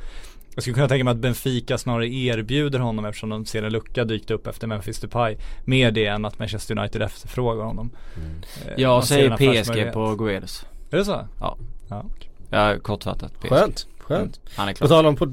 [0.58, 4.04] jag skulle kunna tänka mig att Benfica snarare erbjuder honom eftersom de ser en lucka
[4.04, 5.36] dykt upp efter Memphis Depay.
[5.64, 7.90] Mer det än att Manchester United efterfrågar honom.
[8.16, 10.66] Eh, man Jag säger PSG på Guedes.
[10.90, 11.28] Är det så?
[11.40, 11.56] Ja.
[11.88, 12.30] Ja, okej.
[12.50, 13.40] Ja, kortfattat.
[13.40, 13.48] PSG.
[13.48, 14.40] Skönt, skönt.
[14.56, 14.88] Han är På klar.
[14.88, 15.28] tal om port-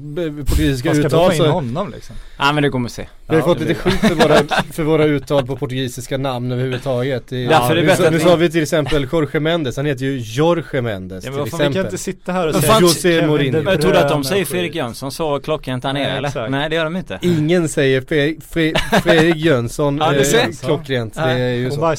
[0.48, 2.16] portugisiska Man ska uttal dra in så honom liksom.
[2.38, 3.06] Ja men det kommer vi se.
[3.26, 4.34] vi har Ja, fått det lite skit för våra,
[4.72, 7.32] för våra uttal på portugisiska namn överhuvudtaget.
[7.32, 7.36] Är
[7.74, 11.24] det nu, att nu sa vi till exempel Jorge Mendes, han heter ju Jorge Mendes
[11.24, 11.92] Ja till men vad fan, vi kan exempel.
[11.94, 13.70] inte sitta här och säga José Mourinho.
[13.70, 14.74] Jag trodde att de säger Fredrik.
[14.74, 16.28] Jönsson så klockrent nere Nej, eller?
[16.28, 16.50] exakt.
[16.50, 17.18] Nej det gör de inte.
[17.22, 20.64] Ingen säger Fre- Fre- Fredrik Jönsson Ja, eh, ser.
[20.66, 21.94] klockrent, det är ju så.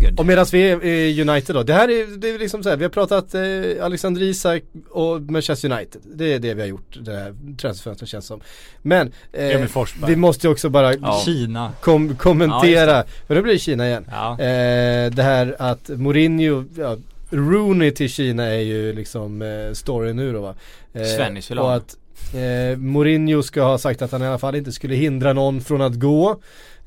[0.00, 2.68] Ehm, och medan vi är i United då, det här är, det är liksom så
[2.68, 6.00] här, vi har pratat eh, Alexander Isak och Manchester United.
[6.14, 8.40] Det är det vi har gjort, det här transferfönstret känns som.
[8.82, 9.66] Men eh,
[10.06, 11.22] vi måste ju också bara Ja.
[11.24, 11.72] Kina.
[11.80, 14.06] kom, kommentera, för nu blir det Kina igen.
[14.10, 14.32] Ja.
[14.32, 16.96] Eh, det här att Mourinho, ja,
[17.30, 20.54] Rooney till Kina är ju liksom eh, story nu då va.
[20.92, 21.84] Eh, Svennis vill ha Och honom.
[21.86, 25.60] att eh, Mourinho ska ha sagt att han i alla fall inte skulle hindra någon
[25.60, 26.30] från att gå.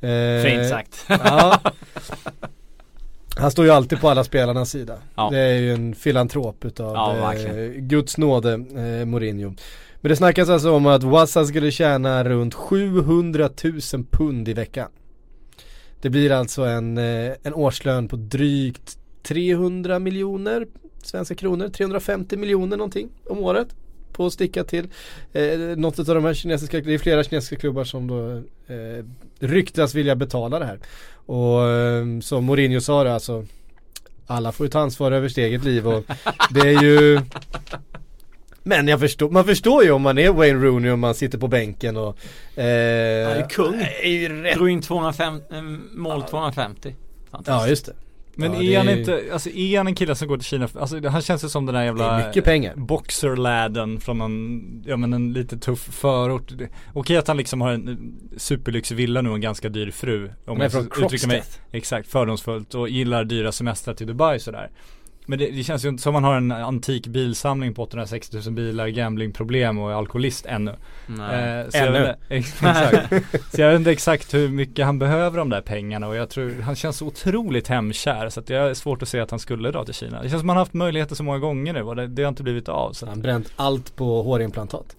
[0.01, 1.05] Eh, Fint sagt.
[1.07, 1.59] Ja.
[3.37, 4.97] Han står ju alltid på alla spelarnas sida.
[5.15, 5.29] Ja.
[5.31, 7.71] Det är ju en filantrop utav Ja, eh.
[7.71, 9.53] Guds nåde, eh, Mourinho.
[10.01, 14.89] Men det snackas alltså om att Wassa skulle tjäna runt 700 000 pund i veckan.
[16.01, 20.67] Det blir alltså en, eh, en årslön på drygt 300 miljoner
[21.03, 23.67] svenska kronor, 350 miljoner någonting om året
[24.11, 24.87] på att sticka till
[25.33, 28.31] eh, något av de här kinesiska, det är flera kinesiska klubbar som då
[28.73, 29.05] eh,
[29.39, 30.79] ryktas vilja betala det här.
[31.25, 33.45] Och eh, som Mourinho sa det alltså
[34.27, 36.03] alla får ju ta ansvar över sitt eget liv och
[36.49, 37.21] det är ju
[38.63, 41.47] Men jag förstår, man förstår ju om man är Wayne Rooney och man sitter på
[41.47, 42.07] bänken och
[42.59, 43.81] eh, Han är kung.
[44.03, 45.61] är ju rätt Drog in 250, eh,
[45.91, 46.95] mål 250.
[47.45, 47.93] Ja just det
[48.37, 50.67] Men Ja, är han är- inte, alltså är han en kille som går till Kina,
[50.79, 52.73] alltså han känns ju som den där jävla Det mycket pengar.
[52.75, 56.51] Boxerläden från en, ja men en lite tuff förort.
[56.93, 60.71] Okej att han liksom har en superlyxvilla nu och en ganska dyr fru Om jag
[60.75, 64.69] uttrycka mig exakt fördomsfullt och gillar dyra semestrar till Dubai sådär
[65.25, 68.53] Men det, det känns ju inte som han har en antik bilsamling på 860 000
[68.53, 70.75] bilar, gamblingproblem och är alkoholist ännu
[71.07, 71.59] Nej.
[71.59, 71.97] Eh, så jag Ännu.
[71.99, 73.13] inte- Exakt.
[73.55, 76.61] Så jag vet inte exakt hur mycket han behöver de där pengarna och jag tror
[76.61, 79.71] han känns så otroligt hemkär så att jag är svårt att se att han skulle
[79.71, 80.21] dra till Kina.
[80.21, 82.29] Det känns som han har haft möjligheter så många gånger nu och det, det har
[82.29, 82.93] inte blivit av.
[83.07, 84.95] Han bränt allt på hårimplantat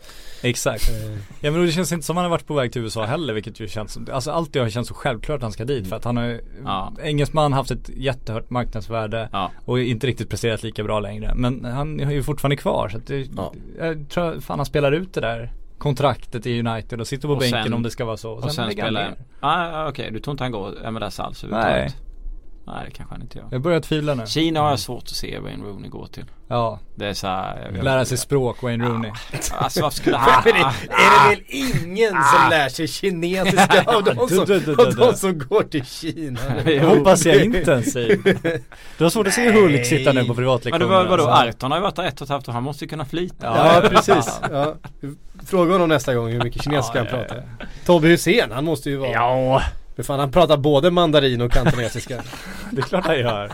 [0.48, 0.88] exakt.
[0.88, 3.34] Eh, Ja men det känns inte som han har varit på väg till USA heller
[3.34, 5.88] vilket ju känns som, alltså allt det har känts så självklart att han ska dit
[5.88, 6.92] för att han har Ja.
[7.02, 9.50] engelsman haft ett jättehört marknadsvärde Ja.
[9.64, 11.32] och inte riktigt presterat lika bra längre.
[11.36, 13.52] Men han är ju fortfarande kvar så att det, Ja.
[13.78, 17.40] jag tror fan han spelar ut det där kontraktet i United och sitter på Och
[17.40, 18.32] bänken sen- om det ska vara så.
[18.32, 21.52] Och sen lägger han spelar ah, okej, du tror inte han går MLS alls Nej.
[21.52, 21.96] överhuvudtaget?
[22.66, 23.46] Nej det kanske han inte gör.
[23.50, 24.26] Jag börjar tvivla nu.
[24.26, 26.24] Kina har jag svårt att se Wayne Rooney gå till.
[26.48, 27.26] Ja, Det är
[27.64, 28.08] jag vet lära inte.
[28.08, 29.10] sig språk Wayne Rooney.
[29.52, 30.42] Alltså varför skulle är, han?
[30.44, 34.82] det, är det väl ingen som lär sig kinesiska av de som, Du, du, du,
[34.86, 36.40] av de som går till Kina?
[36.64, 38.24] Det hoppas jag intensivt.
[38.98, 40.86] Du har svårt att se Hulk sitta nu på Men privatlektioner.
[40.86, 41.48] var, vadå, alltså.
[41.48, 43.36] Arton har ju varit där ett och ett halvt år, han måste ju kunna flyta.
[43.82, 44.40] Ja, precis.
[44.52, 44.74] Ja.
[45.46, 47.44] Fråga honom nästa gång hur mycket kinesiska han Ja, ja, pratar.
[47.86, 49.10] Tobbe Hysén, han måste ju vara...
[49.10, 49.62] Ja,
[49.96, 52.22] För fan, han pratar både mandarin och kantonesiska.
[52.70, 53.52] det är klart han gör.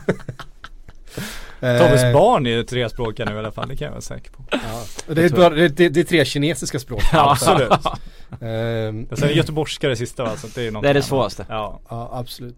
[1.61, 4.31] Eh, Tobbes barn är ju trespråkiga nu i alla fall, det kan jag vara säker
[4.33, 4.45] på.
[4.51, 4.59] Ja.
[5.07, 7.03] Det, är bara, det, det, det är tre kinesiska språk.
[7.13, 7.73] Ja, absolut.
[8.41, 11.03] Ehm, Och sen är göteborgska det sista va, så det är något Det är det
[11.03, 11.47] svåraste.
[11.49, 11.81] Ja.
[11.89, 12.57] ja, absolut.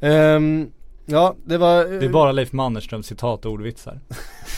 [0.00, 0.70] Ehm,
[1.06, 1.84] ja, det var...
[1.84, 4.00] Det är bara Leif Mannerström citat och ordvitsar.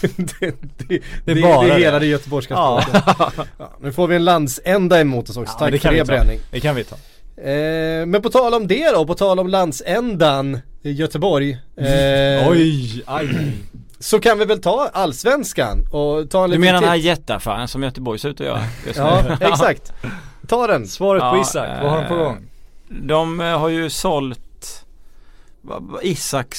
[0.01, 0.55] det, det,
[0.89, 1.85] det, Det är bara det är det.
[1.85, 2.85] hela det göteborgska Ja.
[2.89, 3.49] språket.
[3.59, 5.55] Ja, nu får vi en landsända emot oss också.
[5.61, 6.05] Ja, men Tack för det.
[6.05, 6.39] Bränning.
[6.51, 6.97] Det kan vi ta.
[7.45, 11.51] Eh, men på tal om det då, på tal om landsändan i Göteborg.
[11.77, 13.29] Eh, Oj, aj.
[13.99, 17.69] Så kan vi väl ta allsvenskan och ta en Du liten menar den här jätteaffären
[17.69, 19.05] som Göteborg ser ut att göra just nu?
[19.05, 19.93] Ja, exakt.
[20.49, 20.87] Ta den.
[20.87, 22.39] Svaret på Ja, Isak, vad har de på eh, gång?
[22.89, 24.41] De har ju sålt
[25.63, 26.05] vad- vad-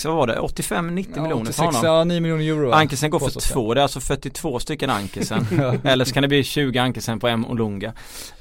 [0.05, 1.85] var det 85-90 Ja, miljoner för 86, honom.
[1.85, 2.71] ja 9 miljoner euro.
[2.71, 5.47] Ankesen går för två, det är alltså 42 stycken Ankesen.
[5.83, 7.87] Eller så kan det bli 20 Ankesen på M Olunga.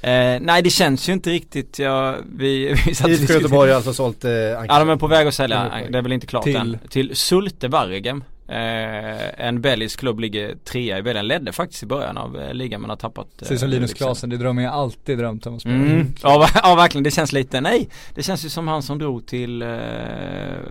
[0.01, 3.93] Eh, nej det känns ju inte riktigt, ja, vi, vi satt IFK Göteborg har alltså
[3.93, 6.55] sålt eh, Ja de är på väg att sälja, det är väl inte klart Till?
[6.55, 6.79] än.
[6.89, 8.23] Till Sulte Waregem.
[8.51, 12.81] Eh, en belgisk klubb ligger trea i Belgien, ledde faktiskt i början av eh, ligan
[12.81, 13.93] men har tappat Ser ut som eh, Linus.
[13.93, 15.75] Klasen, det drömmer jag alltid drömt om att spela.
[15.75, 16.07] Mm.
[16.23, 19.61] Ja, ja verkligen, det känns lite, nej Det känns ju som han som drog till,
[19.61, 19.69] eh,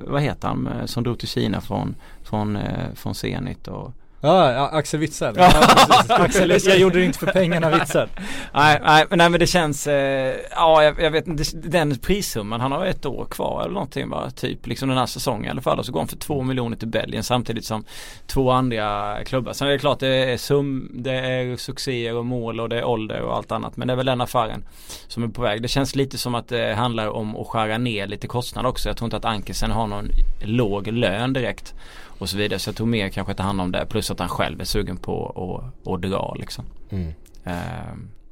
[0.07, 4.53] vad heter han, eh, som drog till Kina från, från, eh, från Zenit och Ja,
[4.53, 5.35] ja Axel Witsel.
[5.39, 5.53] Ja.
[6.09, 8.09] Axel, jag gjorde det inte för pengarna Witsel.
[8.55, 12.61] Nej, nej, men- nej men det känns, eh, ja jag, jag vet inte, den prissumman,
[12.61, 15.61] han har ett år kvar eller någonting va, typ liksom den här säsongen i alla
[15.61, 17.85] fall och så går han för två miljoner till Belgien samtidigt som
[18.27, 19.53] två andra klubbar.
[19.53, 22.85] Sen är det klart det är sum, det är succéer och mål och det är
[22.85, 24.65] ålder och allt annat men det är väl den affären
[25.09, 25.63] som är på väg.
[25.63, 28.89] Det känns lite som att det handlar om att skära ner lite kostnader också.
[28.89, 30.09] Jag tror inte att Ankesen har någon
[30.41, 31.75] låg lön direkt
[32.21, 32.59] och så vidare.
[32.59, 34.97] Så jag tror mer kanske ta hand om det plus att han själv är sugen
[34.97, 35.27] på
[35.85, 36.65] att, att dra liksom.
[36.91, 37.13] Mm.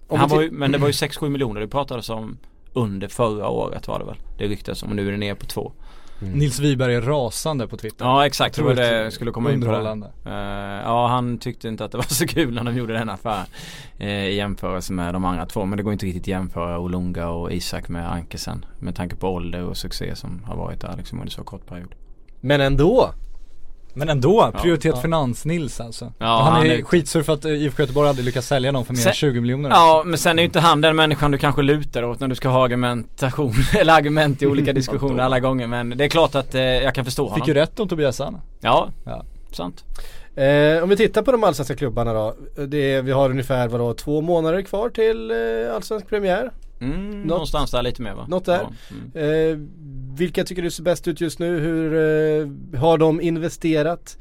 [0.09, 2.39] Om han var ju, men det var ju 6-7 miljoner det pratades om
[2.73, 4.17] under förra året var det väl.
[4.39, 5.73] Det ryktas om och nu är det ner på två.
[6.21, 8.05] Nils Wiberg är rasande på Twitter.
[8.05, 9.67] Ja exakt, det var Otroligt det jag skulle komma in på.
[9.67, 10.13] Det.
[10.25, 13.47] Eh, ja han tyckte inte att det var så kul när de gjorde den affären.
[14.01, 15.65] Uh, I jämförelse med de andra två.
[15.65, 18.65] Men det går inte riktigt att jämföra Olunga och Isak med Ankesen.
[18.79, 21.95] Med tanke på ålder och succé som har varit där liksom under så kort period.
[22.41, 23.11] Men ändå.
[23.99, 25.01] Men ändå, prioritet Ja.
[25.03, 26.13] Finans-Nils alltså.
[26.19, 28.85] Ja, han, han är är- skitsur för att eh, IFK Göteborg aldrig lyckats sälja någon
[28.85, 29.71] för mer Sen- än 20 miljoner.
[29.71, 32.35] Ja men sen är ju inte han den människan du kanske lutar åt när du
[32.35, 35.67] ska ha argumentation eller argument i olika diskussioner alla gånger.
[35.67, 37.39] Men det är klart att eh, jag kan förstå honom.
[37.39, 38.41] Fick ju rätt om Tobias Sana.
[38.61, 39.25] Ja, Ja.
[39.53, 39.85] sant.
[40.37, 42.35] Eh, om vi tittar på de allsvenska klubbarna då.
[42.67, 46.51] Det är, vi har ungefär vadå, två månader kvar till eh, allsvensk premiär.
[46.81, 48.27] Mm, någonstans där lite mer va?
[48.29, 48.61] Något där.
[48.63, 48.73] Ja,
[49.15, 49.51] mm.
[49.53, 49.59] Eh,
[50.19, 51.59] vilka tycker du ser bäst ut just nu?
[51.61, 51.95] Hur
[52.75, 54.19] eh, har de investerat?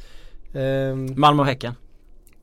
[0.54, 1.74] Eh, Malmö och Häcken.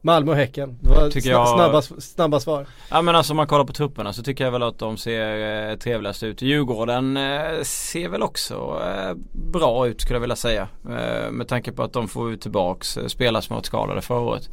[0.00, 0.78] Malmö och Häcken.
[0.82, 2.66] Det var Tycker jag- snabba, snabba svar.
[2.90, 5.70] Ja men alltså om man kollar på trupperna så tycker jag väl att de ser
[5.70, 6.42] eh, trevligast ut.
[6.42, 9.14] Djurgården eh, ser väl också eh,
[9.52, 10.68] bra ut skulle jag vilja säga.
[10.84, 14.20] Eh, med tanke på att de får ut tillbaks eh, spelare som varit skadade förra
[14.20, 14.50] året.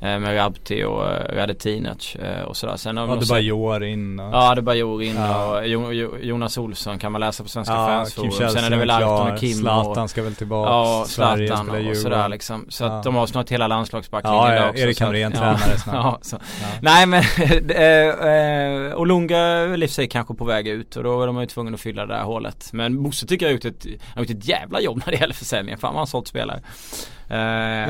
[0.00, 2.76] Eh, med Rabti och eh, Radetinac eh, och sådär.
[2.76, 4.34] Sen har vi Ja, nog det sett- bara Jor in och...
[4.34, 5.46] Ja det bara Jor in Ja.
[5.58, 8.30] och jo, jo, Jonas Olsson kan man läsa på Svenska Ja, fansforum.
[8.32, 11.76] Sen är det väl Arton och Kim Zlatan och ska väl tillbaks, Ja, Zlatan och
[11.76, 11.96] Djurgården.
[12.02, 12.66] sådär liksom.
[12.68, 13.00] Så att Ja.
[13.04, 14.82] de har snart hela landslagsbacklinjen Ja, ja, också.
[14.82, 15.94] Erik Hamrén ja, tränare snart.
[15.94, 16.36] ja, så.
[16.60, 16.66] Ja.
[16.80, 17.22] Nej men
[17.68, 21.46] äh, äh, Olunga och för sig kanske på väg ut och då är de ju
[21.46, 22.68] tvungna att fylla det där hålet.
[22.72, 25.34] Men Bosse tycker jag har gjort ett, har gjort ett jävla jobb när det gäller
[25.34, 25.78] försäljningen.
[25.78, 26.60] Fan vad han sålt spelare.
[27.28, 27.36] Eh,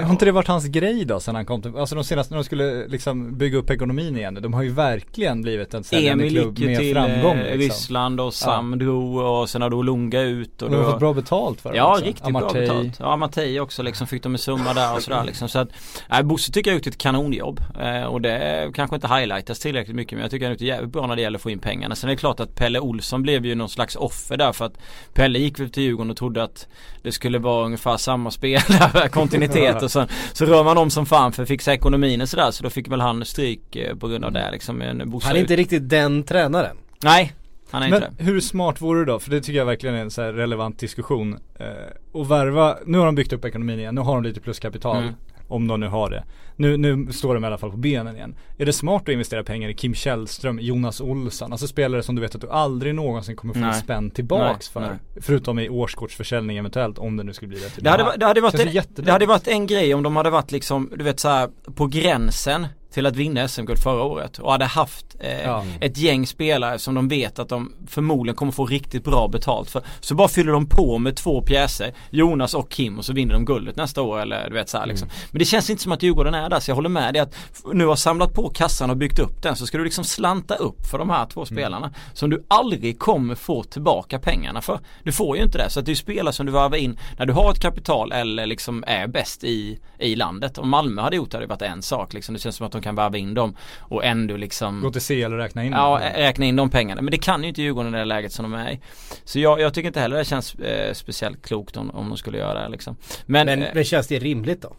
[0.04, 2.38] Har inte det varit hans grej då sen han kom till, alltså de senaste när
[2.38, 6.58] de skulle liksom bygga upp ekonomin igen De har ju verkligen blivit en säljande klubb
[6.58, 7.58] med till framgång eh, liksom.
[7.58, 11.00] Ryssland och Sam drog och sen har du Olunga ut och De har då fått
[11.00, 12.04] bra betalt för det Ja också.
[12.04, 12.66] riktigt Amartey.
[12.66, 12.96] bra betalt.
[13.00, 15.48] Ja Amartey också liksom fick de en summa där och sådär liksom.
[15.48, 15.68] Så att,
[16.10, 17.60] nej Bosse tycker jag har gjort ett kanonjobb.
[17.80, 20.92] Eh, och det kanske inte highlightas tillräckligt mycket men jag tycker han har gjort jävligt
[20.92, 21.94] bra när det gäller att få in pengarna.
[21.94, 24.78] Sen är det klart att Pelle Olsson blev ju någon slags offer där för att
[25.14, 26.66] Pelle gick väl till Djurgården och trodde att
[27.02, 31.32] det skulle vara ungefär samma spelare, kontinuitet och så, så rör man om som fan
[31.32, 34.24] för att fixa ekonomin och sådär så då fick väl han stryk eh, på grund
[34.24, 34.80] av det liksom.
[34.80, 36.76] Han är inte riktigt den tränaren.
[37.02, 37.32] Nej,
[37.70, 38.24] han är Men inte det.
[38.24, 39.18] hur smart vore det då?
[39.18, 41.38] För det tycker jag verkligen är en så här relevant diskussion.
[41.58, 41.66] Eh,
[42.12, 44.96] och värva, nu har de byggt upp ekonomin igen, nu har de lite pluskapital.
[45.02, 45.14] Mm.
[45.48, 46.24] Om de nu har det.
[46.56, 48.36] Nu, nu står de i alla fall på benen igen.
[48.58, 51.52] Är det smart att investera pengar i Kim Källström, Jonas Olsson?
[51.52, 53.68] Alltså spelare som du vet att du aldrig någonsin kommer få Nej.
[53.68, 54.90] en spänn tillbaks Nej, för.
[54.90, 55.22] nej.
[55.22, 57.82] Förutom i årskortsförsäljning eventuellt om det nu skulle bli det.
[57.82, 60.52] Det hade, det, hade varit en, det hade varit en grej om de hade varit
[60.52, 64.64] liksom, du vet så här på gränsen till att vinna SM-guld förra året och hade
[64.64, 65.64] haft eh, Ja.
[65.80, 69.82] ett gäng spelare som de vet att de förmodligen kommer få riktigt bra betalt för.
[70.00, 73.44] Så bara fyller de på med två pjäser, Jonas och Kim och så vinner de
[73.44, 75.08] guldet nästa år eller du vet så här liksom.
[75.30, 77.34] Men det känns inte som att Djurgården är där så jag håller med dig att
[77.72, 80.86] nu har samlat på kassan och byggt upp den så ska du liksom slanta upp
[80.90, 84.80] för de här två spelarna som du aldrig kommer få tillbaka pengarna för.
[85.02, 87.26] Du får ju inte det så att det är spelare som du varvar in när
[87.26, 90.58] du har ett kapital eller liksom är bäst i, i landet.
[90.58, 92.32] Om Malmö hade gjort det hade det varit en sak liksom.
[92.34, 95.32] Det känns som att de kan varva in dem och ändå liksom Gå till CL
[95.32, 96.04] och räkna in Ja, det.
[96.04, 97.02] ä- räkna in de pengarna.
[97.02, 98.80] Men det kan ju inte Djurgården i det läget som de är i.
[99.24, 102.38] Så jag, jag tycker inte heller det känns eh, speciellt klokt om, om de skulle
[102.38, 102.96] göra det liksom.
[103.26, 104.76] Men, Men, eh, men känns det rimligt då?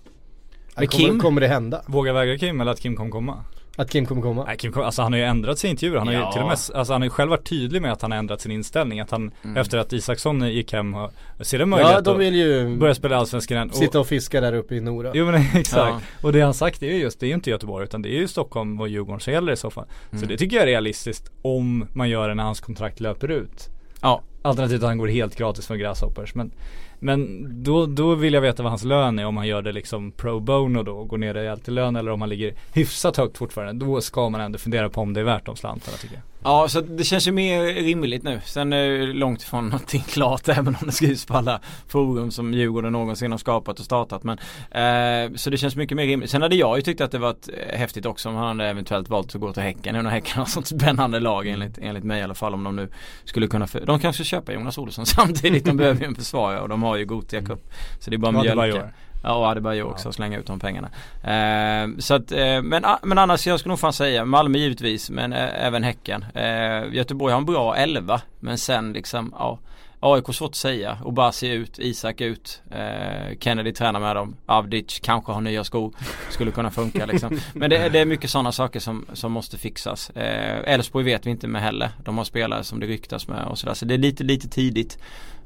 [0.78, 1.20] Med kommer, Kim?
[1.20, 1.82] kommer det hända?
[1.88, 3.44] Våga vägra Kim eller att Kim kommer komma?
[3.80, 4.44] Att Kim kommer komma?
[4.48, 5.98] Nej, Kim, Ko- alltså han har ju ändrat sig i intervjuer.
[5.98, 6.26] Han har Ja.
[6.28, 8.18] ju till och med, alltså han har ju själv varit tydlig med att han har
[8.18, 9.00] ändrat sin inställning.
[9.00, 9.58] Att han, Mm.
[9.58, 11.12] efter att Isaksson gick hem, har-
[11.42, 13.70] ser det möjlighet Ja, de vill ju att börja spela Allsvenskan igen.
[13.70, 15.12] Och- sitta och fiska där uppe i Nora.
[15.14, 15.76] Jo men exakt.
[15.76, 16.02] Ja.
[16.22, 18.20] Och det han sagt är ju just, det är ju inte Göteborg utan det är
[18.20, 19.86] ju Stockholm och Djurgården som gäller i så fall.
[20.12, 20.28] Så Mm.
[20.30, 23.70] det tycker jag är realistiskt om man gör det när hans kontrakt löper ut.
[24.02, 24.22] Ja.
[24.42, 26.36] Alternativt att han går helt gratis från Grasshoppers.
[26.36, 26.52] Men,
[27.00, 30.12] men då, då vill jag veta vad hans lön är om han gör det liksom
[30.12, 33.38] pro bono då och går ner rejält i lön eller om han ligger hyfsat högt
[33.38, 33.86] fortfarande.
[33.86, 36.24] Då ska man ändå fundera på om det är värt de slantarna tycker jag.
[36.44, 38.42] Ja, så det känns ju mer rimligt nu.
[38.46, 42.54] Sen är det långt ifrån någonting klart även om det skrivs på alla forum som
[42.54, 44.24] Djurgården någonsin har skapat och startat.
[44.24, 44.38] Men,
[44.72, 46.30] eh, så det känns mycket mer rimligt.
[46.30, 49.10] Sen hade jag ju tyckt att det varit eh, häftigt också om han hade eventuellt
[49.10, 49.96] valt att gå till Häcken.
[49.96, 52.76] Nu när Häcken har sånt spännande lag enligt, enligt mig i alla fall om de
[52.76, 52.90] nu
[53.24, 55.66] skulle kunna, för, de kanske köpa Jonas Olsson samtidigt.
[55.66, 57.60] De behöver ju en försvarare och de har ju Gothia Cup.
[58.00, 58.92] Så det är bara
[59.24, 59.70] Ja, det i mjölka.
[59.70, 59.78] år.
[59.78, 60.90] Ja och också, slänga ut de pengarna.
[61.24, 65.10] Eh, så att, eh, men, ah, men annars jag skulle nog fan säga Malmö givetvis
[65.10, 66.26] men eh, även Häcken.
[66.34, 69.60] Eh, Göteborg har en bra 11 men sen liksom ja
[70.00, 70.98] AIK svårt att säga.
[71.04, 75.94] Obasi ut, Isak ut, eh, Kennedy tränar med dem, Avdic kanske har nya skor.
[76.30, 77.40] Skulle kunna funka liksom.
[77.54, 80.10] Men det, det är mycket sådana saker som, som måste fixas.
[80.10, 81.90] Eh, Elfsborg vet vi inte med heller.
[82.04, 83.74] De har spelare som det ryktas med och sådär.
[83.74, 84.98] Så det är lite, lite tidigt.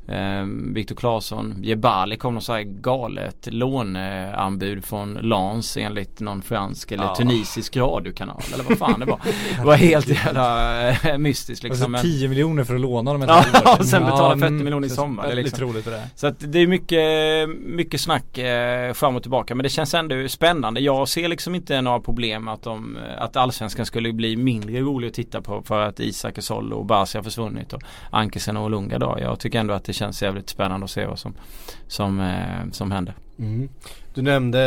[0.08, 6.92] Eh, Viktor Claesson, Jebali kom något så här galet låneanbud från Lans enligt någon fransk
[6.92, 7.16] eller Ja.
[7.16, 9.20] tunisisk radiokanal eller vad fan det var.
[9.58, 11.96] Det var helt jävla eh, mystiskt liksom.
[11.96, 13.80] Alltså 10 miljoner för att låna dem ett Ja, halvår.
[13.80, 16.04] och sen betala 40 mm, miljoner i sommar, det är liksom- troligt för det.
[16.16, 20.28] Så att det är mycket, mycket snack eh, fram och tillbaka men det känns ändå
[20.28, 20.80] spännande.
[20.82, 25.14] Jag ser liksom inte några problem att, de, att allsvenskan skulle bli mindre rolig att
[25.14, 29.00] titta på för att Isak är såld och Barsi har försvunnit och Ankesen och Lunga
[29.00, 29.18] då.
[29.22, 31.34] Jag tycker ändå att det känns jävligt spännande att se vad som,
[31.88, 33.16] som, eh, som händer.
[33.40, 33.70] Mm.
[34.14, 34.60] Du nämnde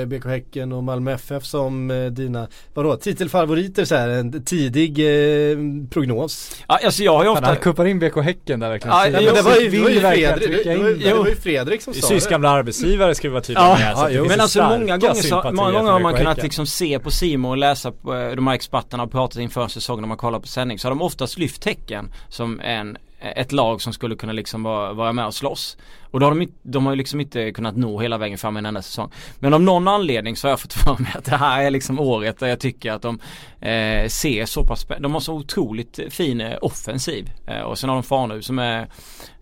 [0.00, 4.98] eh, BK Häcken och Malmö FF som eh, dina, vadå, titelfavoriter så här, en tidig
[4.98, 5.58] eh,
[5.90, 6.56] prognos.
[6.68, 8.96] Ja, alltså jag har ju ofta han kuppar in BK Häcken där verkligen.
[8.96, 10.94] Ja, jo, men det var ju, det var ju, Fredrik, det, var, det.
[10.94, 12.30] det var ju Fredrik som sa Sys det.
[12.30, 14.12] gamla arbetsgivare ska vi vara tydliga Ja, med.
[14.12, 14.22] jo.
[14.22, 16.44] finns Men alltså många gånger, så, många gånger har man kunnat Häcken.
[16.44, 20.08] liksom se på Simon och läsa på de här experterna och pratat inför säsongen när
[20.08, 23.92] man kollar på sändning så har de oftast lyft tecken som en ett lag som
[23.92, 25.76] skulle kunna liksom vara, vara med och slåss.
[26.10, 28.56] Och då har de, inte- de har ju liksom inte kunnat nå hela vägen fram
[28.56, 29.10] i en enda säsong.
[29.38, 32.00] Men av någon anledning så har jag fått för mig att det här är liksom
[32.00, 33.18] året där jag tycker att de
[33.60, 37.30] eh, ser så pass De har så otroligt fin eh, offensiv.
[37.46, 38.80] Eh, och sen har de Farnu som är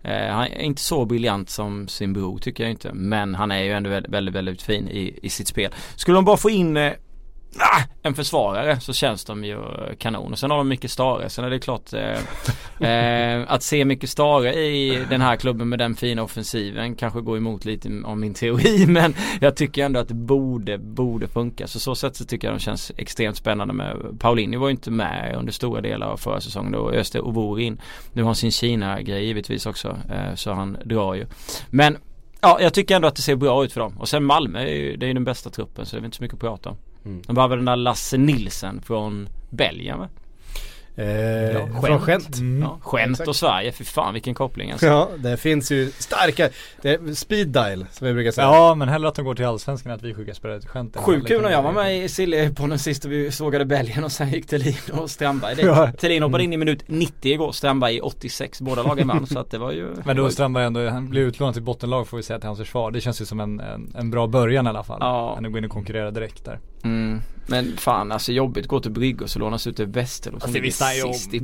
[0.03, 2.93] eh, Han är inte så briljant som sin bror tycker jag inte.
[2.93, 5.71] Men han är ju ändå väldigt, väldigt, väldigt fin i, i sitt spel.
[5.95, 6.93] Skulle de bara få in eh,
[8.01, 9.57] en försvarare så känns de ju
[9.97, 10.31] kanon.
[10.31, 11.29] Och sen har de mycket Stare.
[11.29, 12.19] Sen är det klart eh,
[12.89, 17.37] eh, att se mycket Stare i den här klubben med den fina offensiven kanske går
[17.37, 18.85] emot lite om min teori.
[18.87, 21.67] Men jag tycker ändå att det borde, borde funka.
[21.67, 24.91] Så så sätt så tycker jag de känns extremt spännande med Paulini var ju inte
[24.91, 26.71] med under stora delar av förra säsongen.
[26.71, 27.81] Då öste Ovor in.
[28.13, 29.97] Nu har han sin Kina-grej givetvis också.
[30.09, 31.25] Eh, så han drar ju.
[31.69, 31.97] Men
[32.41, 33.97] Ja, jag tycker ändå att det ser bra ut för dem.
[33.97, 36.17] Och sen Malmö är ju, det är ju den bästa truppen så det är inte
[36.17, 36.77] så mycket att prata om.
[37.05, 37.21] Mm.
[37.27, 40.09] De behöver den där Lasse Nilsen från Belgien va?
[40.99, 42.37] Eh, från Gent.
[42.37, 42.61] Mm.
[42.61, 43.27] Ja, Skämt exakt.
[43.27, 44.85] och Sverige, för fan vilken koppling alltså.
[44.85, 46.49] Ja, det finns ju starka,
[46.81, 48.47] det är speed dial som vi brukar säga.
[48.47, 50.97] Ja men hellre att de går till Allsvenskan än att vi skickar spelare till skämt.
[50.97, 54.29] Sjukt kul när jag var med i Sillepodden sist och vi sågade Belgien och sen
[54.29, 55.65] gick Thelin och Strandberg dit.
[55.69, 55.91] Ja.
[55.91, 58.61] Thelin hoppade in i minut 90 igår, Strandberg i 86.
[58.61, 61.53] Båda lagen vann så att det var ju Men då Strandberg ändå, han blir utlånad
[61.53, 62.91] till bottenlag får vi säga till hans försvar.
[62.91, 64.97] Det känns ju som en, en, en bra början i alla fall.
[65.01, 65.35] Ja.
[65.37, 66.59] Än att gå in och konkurrera direkt där.
[66.83, 67.21] Mm.
[67.49, 70.59] Men fan alltså jobbigt, gå till Brygge och så lånas ut till Västerås som det
[70.59, 71.13] ligger om.
[71.13, 71.39] sist i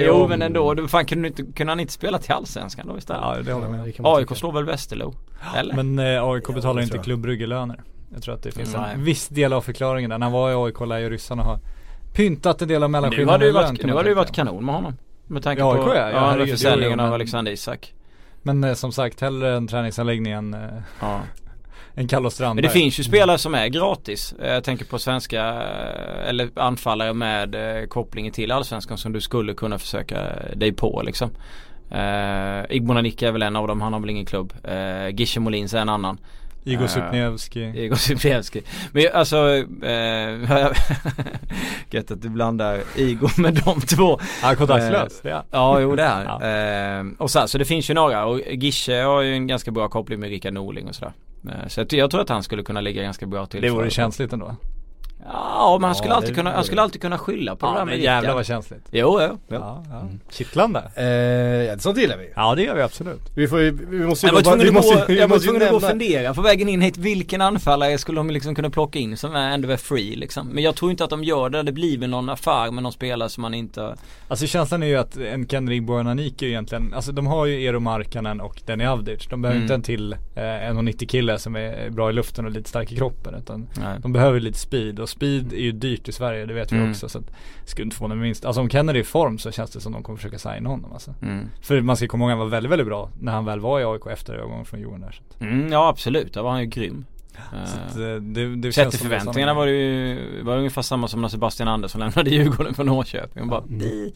[0.00, 0.28] ju Jo om.
[0.28, 3.22] men ändå, du, fan kunde, inte, kunde han inte spela till Allsvenskan då istället?
[3.24, 5.14] Ja det håller jag med man AIK slår väl Västerlo?
[5.56, 5.74] Eller?
[5.82, 7.80] Men eh, AIK Ja, betalar inte klubbryggelöner.
[8.14, 8.94] Jag tror att det finns Nej.
[8.94, 10.18] en viss del av förklaringen där.
[10.18, 11.58] När han var i AIK lär ju ryssarna ha
[12.14, 14.20] pyntat en del av nu har mellanskillnaden varit, nu har det ju tänka.
[14.20, 14.96] varit kanon med honom.
[15.26, 16.38] Med tanke Ja, på AIK, ja.
[16.38, 17.94] Ja, försäljningen jo, jo, av men- Alexander Isak.
[18.42, 20.60] Men eh, som sagt, hellre en träningsanläggning än, eh,
[21.00, 21.20] Ja.
[21.98, 22.62] Än Carlos Men Strandberg.
[22.62, 24.34] det finns ju spelare som är gratis.
[24.42, 29.20] Eh, Jag tänker på svenska eh, eller anfallare med eh, kopplingen till allsvenskan som du
[29.20, 30.16] skulle kunna försöka
[30.56, 31.30] dig på liksom.
[31.92, 34.52] Uh, Igbona Nicka är väl en av dem, han har väl ingen klubb.
[34.70, 36.18] Uh, Gische Molins är en annan.
[36.64, 37.60] Igor Eh, Supniewski.
[37.74, 38.62] Igor Syprievski.
[38.92, 39.36] Men alltså,
[39.82, 40.72] eh,
[41.90, 44.18] gött att du blandar Igor med de två.
[44.42, 45.20] Ja, kontaktlös.
[45.24, 45.44] Ja.
[45.50, 46.38] Ja, jo det är Ja.
[46.42, 47.08] han.
[47.10, 49.70] eh, Och så, här, så det finns ju några och Gische har ju en ganska
[49.70, 51.12] bra koppling med Rickard Norling och sådär.
[51.44, 54.32] Eh, Så jag, tror att han skulle kunna ligga ganska bra till Det vore känsligt
[54.32, 54.56] ändå.
[55.32, 57.72] Ja men han skulle, Ja, alltid, det- kunna, han skulle alltid kunna skylla på det
[57.72, 58.34] Ja där men med jävlar Rickard.
[58.36, 58.82] vad känsligt.
[58.90, 59.38] Jo, jo.
[59.48, 59.56] jo.
[59.56, 60.02] Ja, ja.
[60.30, 60.82] Kittlande.
[60.96, 62.30] Eh, ja, sånt gillar vi.
[62.36, 63.20] Ja det gör vi absolut.
[63.34, 65.28] Vi får ju, vi måste ju Jag var bara- vi tvungen, måste, att, gå, jag
[65.28, 66.96] var tvungen att gå och fundera på vägen in hit.
[66.96, 70.46] Vilken anfallare skulle de liksom kunna plocka in som är ändå är free liksom?
[70.48, 71.62] Men jag tror inte att de gör det.
[71.62, 73.94] Det blir väl någon affär med någon spelare som man inte
[74.28, 77.66] Alltså känslan är ju att en Kendrick Bojananic är ju egentligen, alltså de har ju
[77.66, 79.26] Eero Markkanen och Denny Avdic.
[79.30, 79.64] De behöver Mm.
[79.64, 82.96] inte en till eh, 1,90 kille som är bra i luften och lite stark i
[82.96, 83.98] kroppen utan Nej.
[84.02, 86.90] de behöver lite speed och speed är ju dyrt i Sverige, det vet vi Mm.
[86.90, 87.26] också så att
[87.64, 89.80] det skulle inte få mig minst, alltså om Kennedy är i form så känns det
[89.80, 91.14] som de kommer försöka signa honom alltså.
[91.22, 91.48] Mm.
[91.62, 93.84] För man ska komma ihåg han var väldigt, väldigt bra när han väl var i
[93.84, 95.12] AIK efter övergången från Djurgården där.
[95.12, 97.04] Så, att, Mm, ja absolut, där var han ju grym.
[97.34, 100.58] så att, Eh, eh, det, det Sett till det förväntningarna var det ju var det
[100.58, 104.10] ungefär samma som när Sebastian Andersson lämnade Djurgården för Norrköping och bara Mm.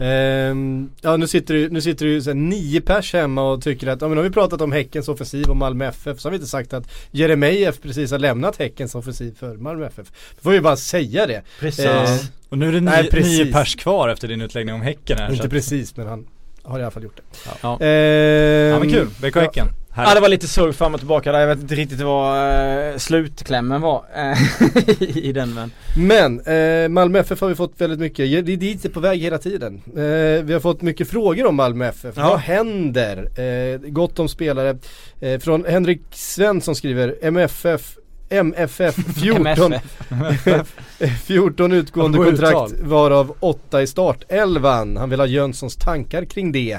[0.00, 3.86] Ehm, ja nu sitter det, nu sitter ju så här nio pers hemma och tycker
[3.86, 6.30] att, ja men nu har vi pratat om Häckens offensiv och Malmö FF så har
[6.30, 10.06] vi inte sagt att Jeremejeff precis har lämnat Häckens offensiv för Malmö FF.
[10.36, 11.42] Då får vi bara säga det.
[11.60, 11.84] Precis.
[11.84, 12.16] Eh,
[12.48, 13.38] Och nu är det Nej, nio, precis.
[13.38, 15.32] nio pers kvar efter din utläggning om Häcken här.
[15.32, 16.26] inte precis men han
[16.62, 17.50] har i alla fall gjort det.
[17.62, 17.78] Ja.
[17.80, 19.66] Ehm, Ja men kul, BK Häcken.
[19.96, 21.40] Ja det var lite surf fram och tillbaka där.
[21.40, 24.38] Jag vet inte riktigt vad eh, slutklämmen var eh,
[25.16, 25.70] i den men.
[25.96, 29.00] Men eh, Malmö FF har vi fått väldigt mycket, det är dit det är på
[29.00, 29.82] väg hela tiden.
[29.86, 32.14] Eh, vi har fått mycket frågor om Malmö FF.
[32.16, 32.28] Ja.
[32.28, 33.40] Vad händer?
[33.40, 34.78] Eh, gott om spelare.
[35.20, 37.96] Eh, från Henrik Svensson skriver MFF
[38.28, 39.74] MFF 14,
[41.24, 44.96] 14 utgående kontrakt varav 8 i startelvan.
[44.96, 46.78] Han vill ha Jönssons tankar kring det.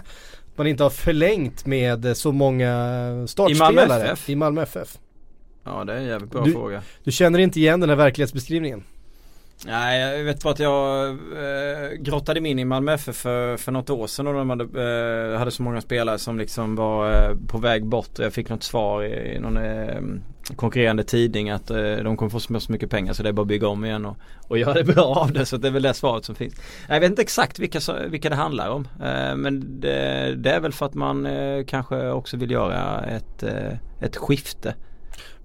[0.56, 4.30] Man inte har förlängt med så många startspelare FF?
[4.30, 4.98] i Malmö FF.
[5.64, 6.82] Ja det är en jävligt bra Du- fråga.
[7.04, 8.84] Du känner inte igen den här verklighetsbeskrivningen?
[9.66, 13.72] Nej jag vet bara att jag eh, grottade mig in i Malmö FF för, för
[13.72, 14.64] något år sedan och de hade,
[15.34, 18.50] eh, hade så många spelare som liksom var eh, på väg bort och jag fick
[18.50, 20.02] något svar i, i någon eh,
[20.56, 23.42] konkurrerande tidning att eh, de kommer få så så mycket pengar så det är bara
[23.42, 25.82] att bygga om igen och, och göra det bra av det så det är väl
[25.82, 26.56] det svaret som finns.
[26.88, 30.74] Jag vet inte exakt vilka, vilka det handlar om eh, men det, det är väl
[30.74, 34.76] för att man eh, kanske också vill göra ett, eh, ett skifte.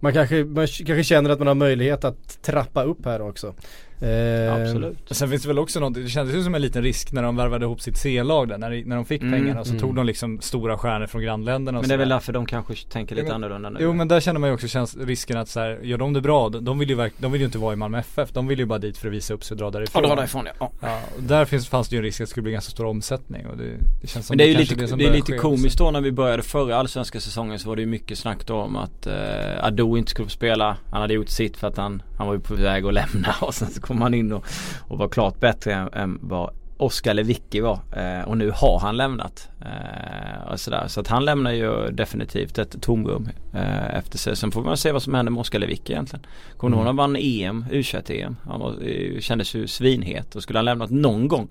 [0.00, 3.54] Man kanske, man kanske känner att man har möjlighet att trappa upp här också.
[4.02, 4.98] Eh, Absolut.
[5.10, 7.36] Sen finns det väl också något, det kändes ju som en liten risk när de
[7.36, 9.80] värvade ihop sitt C-lag där, när, när de fick Mm, pengarna så mm.
[9.80, 12.74] tog de liksom stora stjärnor från grannländerna och Men det är väl därför de kanske
[12.88, 13.78] tänker lite Ja, men- annorlunda nu.
[13.82, 16.20] Jo men där känner man ju också känns, risken att så här, gör de det
[16.20, 18.46] bra, de de vill ju verk, de vill ju inte vara i Malmö FF, de
[18.46, 20.02] vill ju bara dit för att visa upp sig och dra Ja, därifrån.
[20.02, 20.52] dra därifrån ja.
[20.60, 20.70] ja.
[20.80, 22.84] Ja, och där finns, fanns det ju en risk att det skulle bli ganska stor
[22.86, 23.64] omsättning och det,
[24.00, 25.84] det känns som Men det är ju lite, som det är lite komiskt också.
[25.84, 28.76] då när vi började förra allsvenska säsongen så var det ju mycket snack då om
[28.76, 30.76] att eh, Ado inte skulle få spela.
[30.90, 33.54] Han hade gjort sitt för att han, han var ju på väg att lämna och
[33.54, 34.44] sen så kom han in och,
[34.80, 36.50] och var klart bättre än, än vad
[36.80, 37.78] Oskar Lewicki var.
[37.96, 39.48] Eh, och nu har han lämnat.
[39.60, 40.84] Eh, och sådär.
[40.88, 44.36] Så att han lämnar ju definitivt ett tomrum eh, efter sig.
[44.36, 46.26] Sen får man se vad som händer med Oskar Lewicki egentligen.
[46.56, 48.36] Kommer du ihåg när han vann EM, U21-EM?
[48.44, 51.50] Han var, eh, kändes ju svinhet och skulle han lämnat någon gång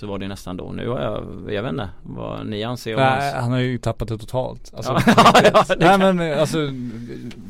[0.00, 0.72] så var det nästan då.
[0.72, 3.78] Nu har jag, jag vet inte vad ni anser om Nej, hans han har ju
[3.78, 4.72] tappat det totalt.
[4.76, 5.02] Alltså, Ja,
[5.54, 6.58] ja, det nej kan- men alltså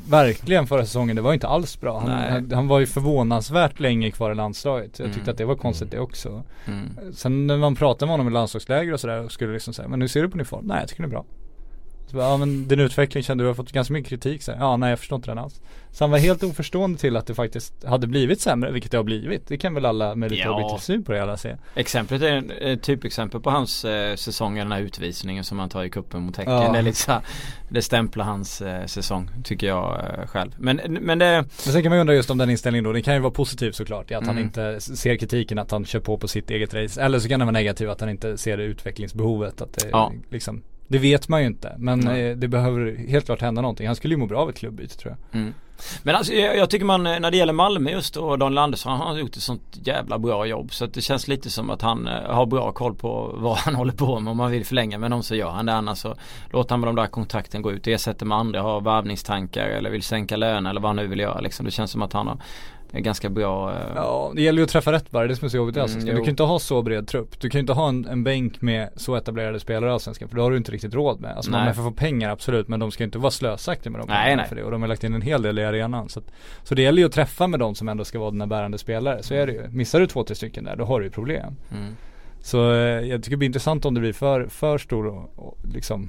[0.09, 1.99] verkligen förra säsongen, det var inte alls bra.
[2.01, 4.99] Han, han, han var ju förvånansvärt länge kvar i landslaget.
[4.99, 5.31] Jag tyckte Mm.
[5.33, 6.43] att det var konstigt det också.
[6.67, 6.89] Mm.
[7.15, 10.01] Sen när man pratade med honom i landslagsläger och sådär och skulle liksom säga, men
[10.01, 10.65] hur ser du på din form?
[10.67, 11.25] Nej jag tycker det är bra.
[12.13, 14.91] Ja men din utveckling kände du har fått ganska mycket kritik så här, Ja nej
[14.91, 15.61] jag förstår inte den alls.
[15.93, 19.05] Så han var helt oförstående till att det faktiskt hade blivit sämre, vilket det har
[19.05, 19.47] blivit.
[19.49, 20.65] Det kan väl alla med lite Ja.
[20.65, 21.57] objektiv på det alla se.
[21.75, 25.91] Exemplet är ett typexempel på hans eh, säsong, den här utvisningen som han tar i
[25.91, 26.53] kuppen mot Häcken.
[26.53, 26.73] Ja.
[26.73, 27.21] Det är lite så här,
[27.69, 30.51] Det stämplar hans eh, säsong, tycker jag eh, själv.
[30.59, 31.27] Men, men det,
[31.67, 33.33] Men sen kan man ju undra just om den inställningen då, det kan ju vara
[33.33, 34.45] positiv såklart i att han Mm.
[34.45, 37.03] inte s- ser kritiken att han kör på på sitt eget race.
[37.03, 39.61] Eller så kan det vara negativ att han inte ser det utvecklingsbehovet.
[39.61, 40.13] Att det, Ja.
[40.31, 41.75] liksom, det vet man ju inte.
[41.79, 43.87] Men eh, det behöver helt klart hända någonting.
[43.87, 45.41] Han skulle ju må bra av ett klubbyte tror jag.
[45.41, 45.55] mm.
[46.03, 48.93] Men alltså jag, jag tycker man eh, när det gäller Malmö just och Daniel Andersson
[48.93, 50.73] han har gjort ett sånt jävla bra jobb.
[50.73, 53.75] Så att det känns lite som att han eh, har bra koll på vad han
[53.81, 54.31] håller på med.
[54.31, 55.75] Om man vill förlänga med någon så gör han det.
[55.75, 56.17] Annars så
[56.53, 57.87] låter han med de där kontakten gå ut.
[57.87, 61.41] Ersätter med andra, har varvningstankar eller vill sänka löner eller vad han nu vill göra
[61.41, 61.67] liksom.
[61.67, 62.39] Det känns som att han har
[62.93, 65.49] ganska bra eh, Ja, det gäller ju att träffa rätt bara, det är som är
[65.49, 66.11] så jobbigt i Mm, Allsvenskan.
[66.15, 66.19] jo.
[66.19, 67.41] Du kan inte ha så bred trupp.
[67.41, 70.43] Du kan inte ha en, en bänk med så etablerade spelare i Allsvenskan för då
[70.43, 71.37] har du inte riktigt råd med.
[71.37, 71.65] Alltså Nej.
[71.65, 74.49] man får få pengar absolut men de ska inte vara slösaktiga med de Nej, nej.
[74.49, 74.65] för det.
[74.65, 76.09] Och de har lagt in en hel del i arenan.
[76.09, 76.25] Så, att,
[76.63, 79.23] så det gäller ju att träffa med de som ändå ska vara dina bärande spelare.
[79.23, 79.69] Så är det ju.
[79.69, 81.55] Missar du två, tre stycken där, då har du ju problem.
[81.73, 81.97] mm.
[82.43, 85.29] Så eh, jag tycker det blir intressant om det blir för, för stor
[85.75, 86.09] liksom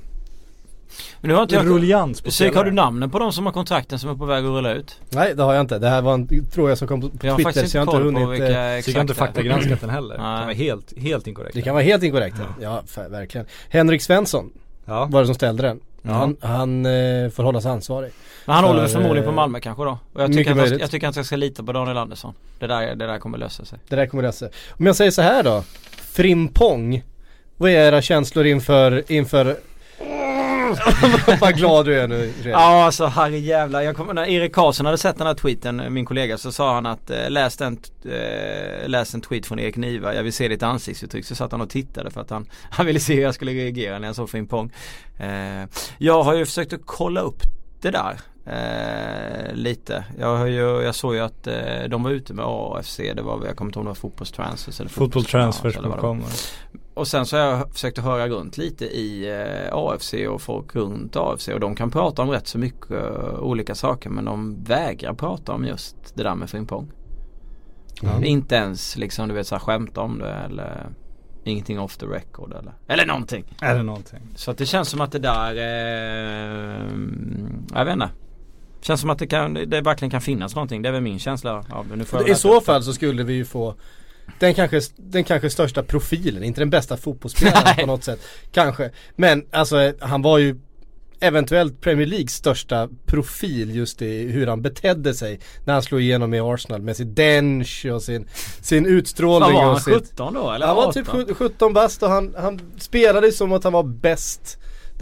[1.21, 3.53] Men nu har inte jag rullians på Psyk, har du namnen på de som har
[3.53, 4.99] kontrakten som är på väg att rulla ut?
[5.09, 5.79] Nej det har jag inte.
[5.79, 7.95] Det här var en fråga som kom på Jag har Twitter faktiskt så jag inte
[7.97, 8.41] har inte hunnit.
[8.41, 10.13] vilka eh, Så jag har inte faktagranskat den heller.
[10.15, 11.55] Det kan vara helt, helt inkorrekt.
[11.55, 12.35] Det kan vara helt inkorrekt.
[12.61, 13.47] Ja, ja verkligen.
[13.69, 14.49] Henrik Svensson
[14.85, 15.05] Ja.
[15.11, 15.79] var det som ställde den.
[16.03, 18.11] Han, han eh, får hållas ansvarig.
[18.45, 19.99] Men han För, håller väl förmodligen på eh, Malmö kanske då.
[20.13, 20.81] Och jag tycker, att möjligt.
[20.81, 22.33] jag tycker att jag ska lita på Daniel Andersson.
[22.59, 23.79] Det där, det där kommer lösa sig.
[23.87, 24.49] Det där kommer lösa sig.
[24.69, 25.63] Om jag säger så här då.
[26.11, 27.03] Frimpong.
[27.57, 29.57] Vad är era känslor inför, inför
[31.41, 32.61] Vad glad du är nu redan.
[32.61, 33.81] Ja alltså herre jävlar.
[33.81, 36.85] Jag kommer, när Erik Karlsson hade sett den här tweeten, min kollega, så sa han
[36.85, 40.15] att eh, läs, den, eh, läs en tweet från Erik Niva.
[40.15, 41.25] Jag vill se ditt ansiktsuttryck.
[41.25, 43.99] Så satt han och tittade för att han, han ville se hur jag skulle reagera
[43.99, 44.71] när jag såg Frimpong.
[45.19, 45.67] Eh,
[45.97, 47.41] jag har ju försökt att kolla upp
[47.81, 48.19] det där.
[48.45, 50.05] Eh, lite.
[50.19, 52.97] Jag, har ju, jag såg ju att eh, de var ute med AFC.
[52.97, 55.75] Det var, jag kommer inte ihåg om det var fotbollstransfers eller fotbollstransfers
[56.95, 60.13] eller det Och sen så har jag försökt att höra runt lite i eh, AFC
[60.29, 64.09] och folk runt AFC och de kan prata om rätt så mycket eh, olika saker
[64.09, 66.91] men de vägrar prata om just det där med frimpong.
[68.23, 70.89] Inte ens liksom du vet så här, skämta om det eller
[71.43, 73.55] ingenting off the record eller, eller någonting.
[73.59, 74.19] Det någonting?
[74.35, 76.87] Så att det känns som att det där, eh,
[77.73, 78.09] jag vet inte.
[78.81, 80.81] Känns som att det, kan, det verkligen kan finnas någonting.
[80.81, 81.95] Det är väl min känsla av det.
[81.95, 83.75] Nu får jag I så fall så skulle vi ju få
[84.39, 87.75] den kanske, den kanske största profilen, inte den bästa fotbollsspelaren Nej.
[87.79, 88.19] på något sätt.
[88.51, 88.91] Kanske.
[89.15, 90.55] Men alltså han var ju
[91.19, 96.33] eventuellt Premier Leagues största profil just i hur han betedde sig när han slog igenom
[96.33, 98.27] i Arsenal med sin dench och sin,
[98.61, 99.53] sin utstrålning.
[99.53, 100.93] Vad var han, sitt, 17 då eller Han var 18?
[101.03, 104.57] typ sjut- 17 bast och han, han spelade som att han var bäst.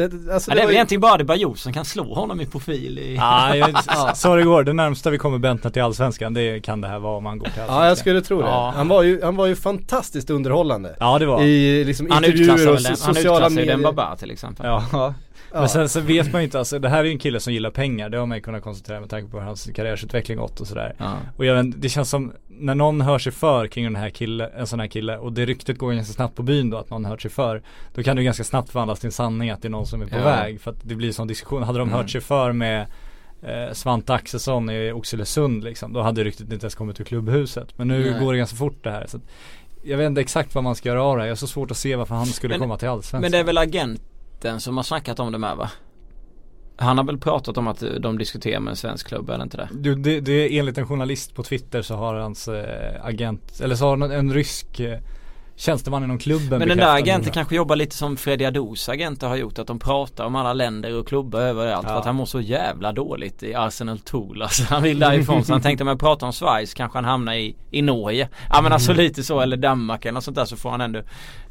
[0.08, 2.42] Det, alltså, Ja, det är väl ju- egentligen bara det Bajor som kan slå honom
[2.42, 3.18] i profil i...
[3.22, 3.70] Ah, jag
[4.18, 7.18] sa det igår, det närmsta vi kommer Bentner till Allsvenskan det kan det här vara
[7.18, 7.84] om han går till Allsvenskan.
[7.84, 8.48] Ja jag skulle tro det.
[8.48, 8.74] Ja.
[8.76, 10.96] Han, var ju, han var ju fantastiskt underhållande.
[11.00, 13.56] Ja det var I liksom Han intervjuer och väl den, so- han sociala utklassar ju
[13.56, 13.74] medier.
[13.74, 14.66] den Baba till exempel.
[14.66, 15.14] Ja.
[15.54, 15.60] Ja.
[15.60, 17.54] Men sen så vet man ju inte, alltså det här är ju en kille som
[17.54, 18.10] gillar pengar.
[18.10, 20.96] Det har man ju kunnat konstatera med tanke på hur hans karriärsutveckling gått och sådär.
[20.98, 21.14] Ja.
[21.38, 24.48] Och jag vet, det känns som när någon hör sig för kring den här kille,
[24.48, 27.06] en sån här kille och det ryktet går ganska snabbt på byn då att någon
[27.06, 27.62] hört sig för.
[27.96, 30.06] Då kan det ganska snabbt förvandlas till en sanning att det är någon som är
[30.08, 30.24] på Ja.
[30.24, 30.62] väg.
[30.62, 31.64] För att det blir sån diskussion.
[31.64, 31.98] Hade de Mm.
[32.00, 32.86] hört sig för med
[33.42, 35.94] eh, Svante Axelsson i Oxelösund liksom.
[35.94, 37.78] Då hade ryktet inte ens kommit ur klubbhuset.
[37.78, 38.20] Men nu Nej.
[38.20, 39.06] går det ganska fort det här.
[39.08, 39.24] Så att,
[39.84, 41.28] jag vet inte exakt vad man ska göra av det här.
[41.28, 43.22] Jag har så svårt att se varför han skulle Men- komma till Allsvenskan.
[43.22, 43.58] Men det är väl
[44.40, 45.72] Britten som har snackat om det med va?
[46.78, 49.70] Han har väl pratat om att de diskuterar med en svensk klubb, eller inte det?
[49.72, 53.76] Du, det, det är enligt en journalist på Twitter så har hans eh, agent, eller
[53.76, 55.00] så har en, en rysk eh,
[55.60, 59.36] tjänsteman inom klubben Men den där agenten kanske jobbar lite som Freddy Adous agenter har
[59.36, 59.60] gjort.
[59.60, 61.88] Att de pratar om alla länder och klubbar överallt.
[61.88, 61.94] Ja.
[61.94, 64.42] För att han mår så jävla dåligt i Arsenal Tool.
[64.42, 65.44] Alltså han vill därifrån.
[65.46, 68.30] så han tänkte om jag pratar om Schweiz kanske han hamnar i, i Norge.
[68.50, 69.42] Ja men alltså lite så.
[69.42, 70.46] Eller Danmark eller något sånt där.
[70.46, 71.00] Så får han ändå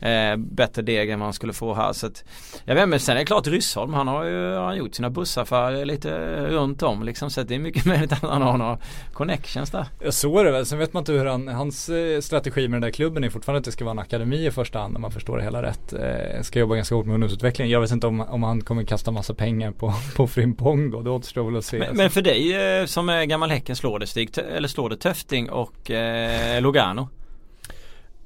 [0.00, 1.92] eh, bättre deg än vad han skulle få här.
[1.92, 2.24] Så att,
[2.64, 3.94] jag vet men sen är det klart Ryssholm.
[3.94, 6.10] Han har ju han har gjort sina bussaffärer lite
[6.46, 7.30] runt om liksom.
[7.30, 8.78] Så att det är mycket möjligt att han har några
[9.12, 9.86] connections där.
[10.04, 10.66] Ja, Så är det väl.
[10.66, 13.58] Sen vet man inte hur han, hans eh, strategi med den där klubben är fortfarande
[13.58, 15.92] att det ska vara en akademi i första hand om man förstår det hela rätt.
[15.92, 17.70] Eh, ska jobba ganska hårt med ungdomsutveckling.
[17.70, 21.02] Jag vet inte om, om han kommer kasta massa pengar på, på Frimpong då.
[21.02, 21.78] Det återstår väl att se.
[21.78, 24.96] Men, men för dig eh, som är gammal Häcken slår det Stig, eller slår det
[24.96, 27.08] Töfting och eh, Lugano?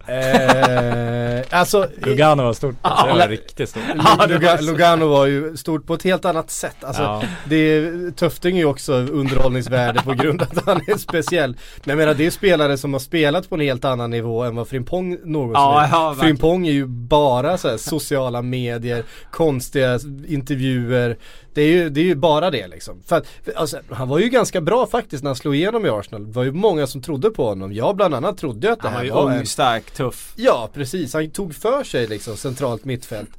[0.07, 2.75] Eh, alltså, Lugano var stort.
[2.83, 3.83] Ja, det var riktigt stort.
[3.97, 4.65] Ja, det var Luga, så.
[4.65, 6.85] Lugano var ju stort på ett helt annat sätt.
[6.85, 7.23] Alltså, Ja.
[7.45, 11.57] det, Töfting är ju också underhållningsvärde på grund av att han är speciell.
[11.85, 14.57] Men jag menar det är spelare som har spelat på en helt annan nivå än
[14.57, 15.89] vad Frimpong någonsin Ja, är.
[15.93, 16.17] ja.
[16.21, 19.99] Frimpong är ju bara så här, sociala medier, konstiga
[20.29, 21.17] intervjuer.
[21.55, 23.03] Det är ju, det är ju bara det liksom.
[23.07, 25.89] För att, för, alltså, han var ju ganska bra faktiskt när han slog igenom i
[25.89, 26.27] Arsenal.
[26.27, 27.73] Det var ju många som trodde på honom.
[27.73, 30.33] Jag bland annat trodde att det Han var här ju var ung, en stark, tuff.
[30.37, 33.31] Ja precis, han tog för sig liksom centralt mittfält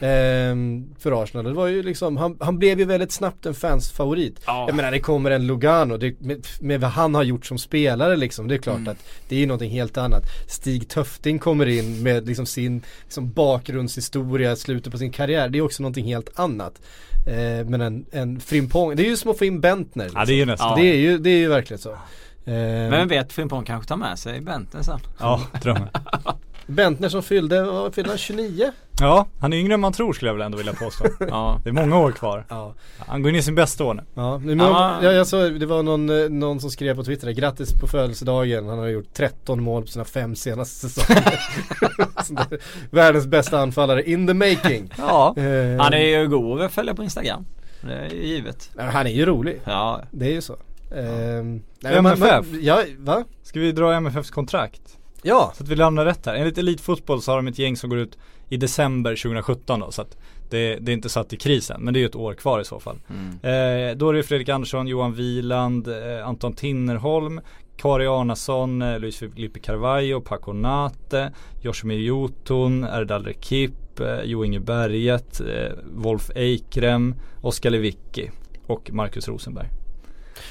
[0.00, 1.44] ehm, för Arsenal.
[1.44, 4.40] Det var ju liksom, han, han blev ju väldigt snabbt en fans favorit.
[4.46, 4.64] Ja.
[4.68, 8.16] Jag menar det kommer en Lugano, det, med, med vad han har gjort som spelare
[8.16, 8.98] liksom, det är klart att
[9.28, 10.22] det är ju någonting helt annat.
[10.48, 15.62] Stig Töfting kommer in med liksom sin liksom bakgrundshistoria, slutet på sin karriär, det är
[15.62, 16.80] också någonting helt annat.
[17.26, 20.04] Eh, men en, en Frimpong, det är ju som att få in Bentner.
[20.04, 20.20] Liksom.
[20.20, 20.78] Ja det är ju nästan.
[20.78, 21.90] det, är ju, det är ju verkligen så.
[21.90, 21.96] Eh,
[22.44, 25.00] Men vem vet, Frimpong kanske tar med sig Benten sen.
[25.18, 25.88] Ja, drömmen.
[26.70, 28.72] Bentner som fyllde, fyllde han, 29?
[29.00, 31.04] Ja, han är yngre än man tror skulle jag väl ändå vilja påstå.
[31.28, 31.60] Ja.
[31.64, 32.46] Det är många år kvar.
[32.48, 32.74] Ja.
[32.98, 34.02] Han går in i sin bästa år nu.
[34.14, 34.98] Ja, men, Ja.
[35.02, 38.68] ja, jag såg, det var någon, eh, någon som skrev på Twitter, grattis på födelsedagen,
[38.68, 41.40] han har gjort 13 mål på sina fem senaste säsonger.
[42.90, 44.92] Världens bästa anfallare in the making.
[44.98, 45.34] Ja.
[45.36, 47.46] Eh, Han är ju god att följa på Instagram.
[47.80, 48.70] Det är ju givet.
[48.76, 50.00] han är ju rolig, Ja.
[50.10, 50.56] det är ju så.
[50.96, 52.18] Ehm, nej, MFF.
[52.18, 53.24] men man- ja, va?
[53.42, 54.80] Ska vi dra MFFs kontrakt?
[55.22, 56.34] Ja, Så att vi lämnar rätt här.
[56.34, 58.18] Enligt Elitfotboll så har de ett gäng som går ut
[58.48, 59.90] i december 2017 då.
[59.90, 60.16] Så att
[60.50, 61.80] det, det är inte satt i krisen.
[61.82, 62.98] Men det är ju ett år kvar i så fall.
[63.08, 63.30] Mm.
[63.30, 67.40] Eh, då är det Fredrik Andersson, Johan Wieland, eh, Anton Tinnerholm,
[67.76, 74.60] Kari Arnason, eh, Luis Filipe Carvalho, Paco Nate, Yoshimi Jotun, Erdal Rekip, eh, Jo Inge
[74.60, 78.30] Berget, eh, Wolf Eikrem, Oskar Lewicki
[78.66, 79.79] och Marcus Rosenberg.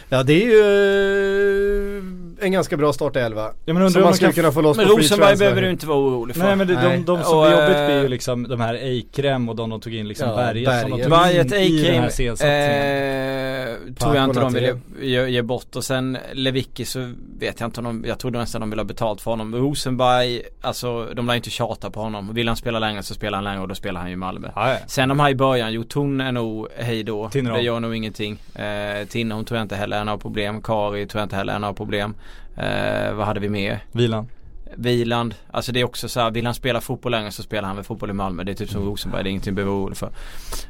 [0.10, 2.04] Ja det är ju eh,
[2.46, 3.52] en ganska bra startelva.
[3.66, 5.88] Ja, men undrar man de skulle kunna få loss Men på Rosenberg behöver du inte
[5.88, 6.44] vara orolig för.
[6.44, 7.04] Nej men det, de, Nej.
[7.06, 9.82] de som Och, blir jobbigt eh, blir ju liksom de här Eikrem och de de
[9.82, 11.50] tog in liksom Ja, Berget som de Berget.
[11.50, 15.76] tog in i den här Eikrem eh, tror jag inte de ville ge, ge bort
[15.76, 18.86] och sen Lewicki så vet jag inte om de, jag trodde nästan de ville ha
[18.88, 19.56] betalt för honom.
[19.56, 22.34] Rosenberg, alltså de lär inte tjata på honom.
[22.34, 24.50] Vill han spela längre så spelar han längre och då spelar han ju i Malmö.
[24.56, 24.78] Ja, ja.
[24.88, 27.30] Sen de här i början, jo Ton är nog hej då.
[27.30, 27.62] Tinnerholm.
[27.62, 28.40] Det gör nog ingenting.
[28.56, 30.62] Eh, Tinnerholm tror jag inte heller är några problem.
[30.62, 32.16] Kari tror jag inte heller är några problem.
[32.58, 33.84] Eh, vad hade vi mer?
[33.92, 34.28] Vilan.
[34.76, 37.76] Wieland, alltså det är också så här, vill han spela fotboll längre så spelar han
[37.76, 38.44] väl fotboll i Malmö.
[38.44, 40.12] Det är typ som Rosenberg, det är ingenting att behöva orolig för.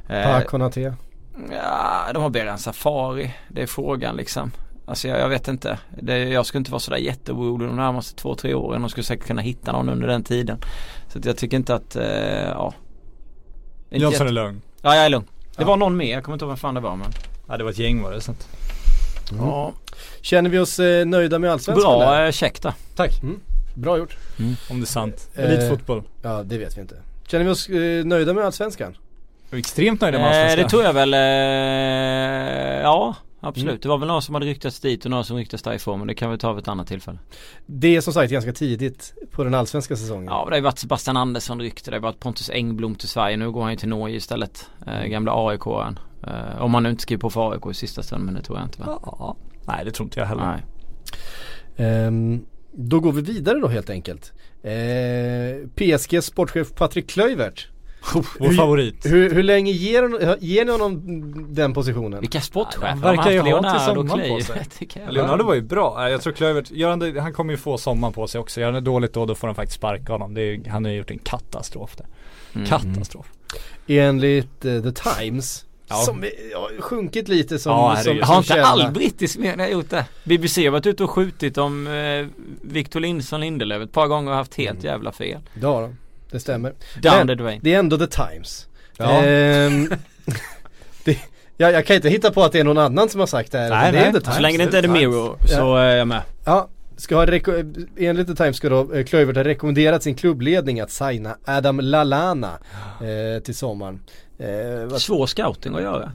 [0.10, 0.94] Eh, Konate.
[1.52, 4.52] ja, de har Beran Safari, det är frågan liksom.
[4.86, 5.80] Alltså jag, jag vet inte.
[6.02, 8.82] Det, jag skulle inte vara sådär jätteorolig de närmaste två, tre åren.
[8.82, 10.58] De skulle säkert kunna hitta någon under den tiden.
[11.08, 12.04] Så att jag tycker inte att, eh,
[12.50, 12.74] ja.
[13.90, 14.62] Inte Jönsson är lugn.
[14.82, 15.26] Ja, jag är lugn.
[15.56, 15.68] Det Ja.
[15.68, 17.12] var någon mer, jag kommer inte ihåg vem fan det var men.
[17.48, 18.48] Ja det var ett gäng var det så att.
[19.38, 19.74] Ja,
[20.22, 22.00] Känner vi oss eh, nöjda med allsvenskan?
[22.00, 22.74] bra eh, där.
[22.96, 23.12] Tack.
[23.76, 24.18] Bra gjort.
[24.70, 25.30] Om det är sant.
[25.36, 26.04] Eh, Elitfotboll.
[26.22, 26.96] Ja det vet vi inte.
[27.28, 28.98] Känner vi oss eh, nöjda med allsvenskan?
[29.52, 30.64] Extremt nöjda med Eh, allsvenskan.
[30.64, 33.70] det tror jag väl, eh, ja absolut.
[33.70, 33.80] Mm.
[33.82, 36.14] Det var väl några som hade ryktats dit och några som ryktats därifrån men det
[36.16, 37.18] kan vi ta vid ett annat tillfälle.
[37.66, 40.26] Det är som sagt ganska tidigt på den allsvenska säsongen.
[40.26, 43.38] Ja det har ju varit Sebastian Andersson rykte, det har varit Pontus Engblom till Sverige.
[43.38, 44.70] Nu går han ju till Norge istället.
[44.88, 46.00] Eh, gamla AIK-aren.
[46.28, 48.58] Eh, om han nu inte skriver på för AIK i sista stund men det tror
[48.58, 49.00] jag inte va?
[49.04, 49.38] Ja.
[49.68, 50.46] Nej det tror inte jag heller.
[50.46, 50.64] Nej.
[51.88, 54.34] Ehm, då går vi vidare då helt enkelt.
[54.64, 57.68] Eh, PSG sportchef Patrik Klöivert.
[58.14, 59.06] Vår Hur- favorit.
[59.06, 61.02] Hur, hur länge ger, ger ni honom
[61.56, 62.20] den positionen?
[62.20, 64.68] Vilka sportchefer har verkar ju ha till sommaren på sig.
[65.10, 66.10] Leonardo var ju bra.
[66.10, 68.60] Jag tror Klövert, gör han, kommer ju få sommaren på sig också.
[68.60, 70.34] Gör han det dåligt då, då får han faktiskt sparka honom.
[70.34, 72.08] Det är, han har ju gjort en katastrof där.
[72.56, 72.68] Mm.
[72.68, 73.32] Katastrof.
[73.88, 75.96] Enligt eh, The Times Ja.
[75.96, 80.06] Som ja, sjunkit lite som, Ja, som, som Har inte all brittisk media gjort det?
[80.24, 82.28] BBC har varit ute och skjutit om eh,
[82.62, 85.42] Victor Lindsson Lindelöf ett par gånger och haft helt jävla fel.
[85.64, 85.98] Har de.
[86.32, 86.74] Det stämmer.
[87.02, 87.60] Down Men the drain.
[87.64, 88.68] Det är ändå The Times.
[88.98, 89.24] Ja.
[89.24, 89.90] Ehm,
[91.04, 91.18] det,
[91.58, 93.58] jag, jag kan inte hitta på att det är någon annan som har sagt det
[93.58, 93.70] här.
[93.70, 94.14] Nej, det är nej.
[94.14, 94.36] The Times.
[94.36, 94.88] Så länge det inte är The.
[94.88, 96.22] Mirror så är jag med.
[96.46, 100.80] Ja, ska ha reko- enligt The Times ska då eh, Klövert ha rekommenderat sin klubbledning
[100.80, 102.60] att signa Adam Lallana
[103.02, 104.00] eh, till sommaren.
[104.40, 106.12] Eh, vad- Svår scouting att göra.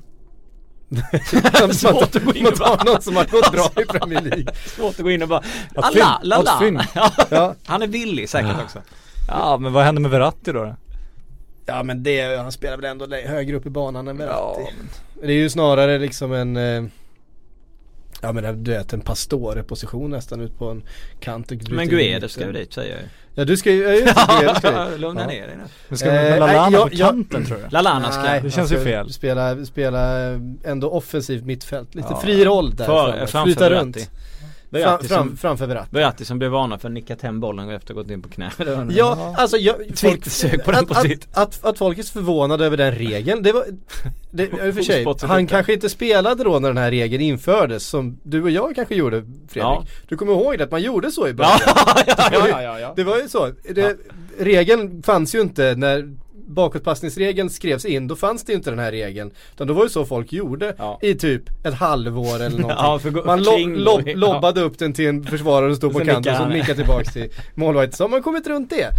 [1.73, 4.21] Svårt att gå in Man och tar bara- någon som har gått bra i Premier
[4.21, 4.47] League.
[4.67, 5.43] Svårt att gå in och bara
[5.75, 6.81] Alla, fynd.
[6.95, 8.79] Ja, Ja, Han är billig säkert också.
[9.29, 10.65] Ja men vad händer med Verratti då?
[10.65, 10.77] då?
[11.67, 14.73] ja men det, han spelar väl ändå högre upp i banan än Verratti.
[15.23, 16.85] Det är ju snarare liksom en eh,
[18.25, 20.83] Ja men du vet en pastore-position nästan ut på en
[21.21, 23.07] kant och Men Guedes ska ju dit säger jag ju.
[23.35, 25.01] Ja du ska ju, ja just det, ska dit.
[25.01, 25.27] Lugna Ja.
[25.27, 25.65] ner dig nu.
[25.89, 27.73] Men ska Eh, Lallana jag- på jag- kanten tror jag?
[27.73, 28.23] Lallana ska.
[28.23, 29.13] Nej, Det känns ju fel.
[29.13, 30.17] Spela, spela
[30.65, 32.21] ändå offensivt mittfält, lite Ja.
[32.21, 34.11] fri roll där För, framför Flyta runt.
[34.75, 35.97] Fram, Verratti fram, som, framför Verratti.
[35.97, 38.51] Verratti som blev varnad för att nickat hem bollen och efter gått in på knä.
[38.91, 41.29] Ja, alltså jag, folk, Twittersök på den att, på att, sitt.
[41.33, 43.65] att, att folk är förvånade över den regeln, det var,
[44.31, 47.87] det, i och för sig, han kanske inte spelade då när den här regeln infördes
[47.87, 49.57] som du och jag kanske gjorde Fredrik.
[49.57, 49.85] Ja.
[50.09, 51.59] Du kommer ihåg det, att man gjorde så i början?
[52.07, 52.93] ja, ja, ja, ja.
[52.97, 53.51] Det var ju så.
[53.75, 53.97] Det,
[54.39, 56.15] Regeln fanns ju inte när
[56.55, 59.31] bakåtpassningsregeln skrevs in, då fanns det inte den här regeln.
[59.55, 60.99] Utan då var det så folk gjorde Ja.
[61.03, 62.71] i typ ett halvår eller någonting.
[62.79, 64.17] Ja, för man lo, kring- lob, ja.
[64.17, 67.29] lobbade upp den till en försvarare som stod på kanten och så nickade tillbaks till
[67.55, 67.93] målvakten.
[67.97, 68.91] Så har man kommit runt det.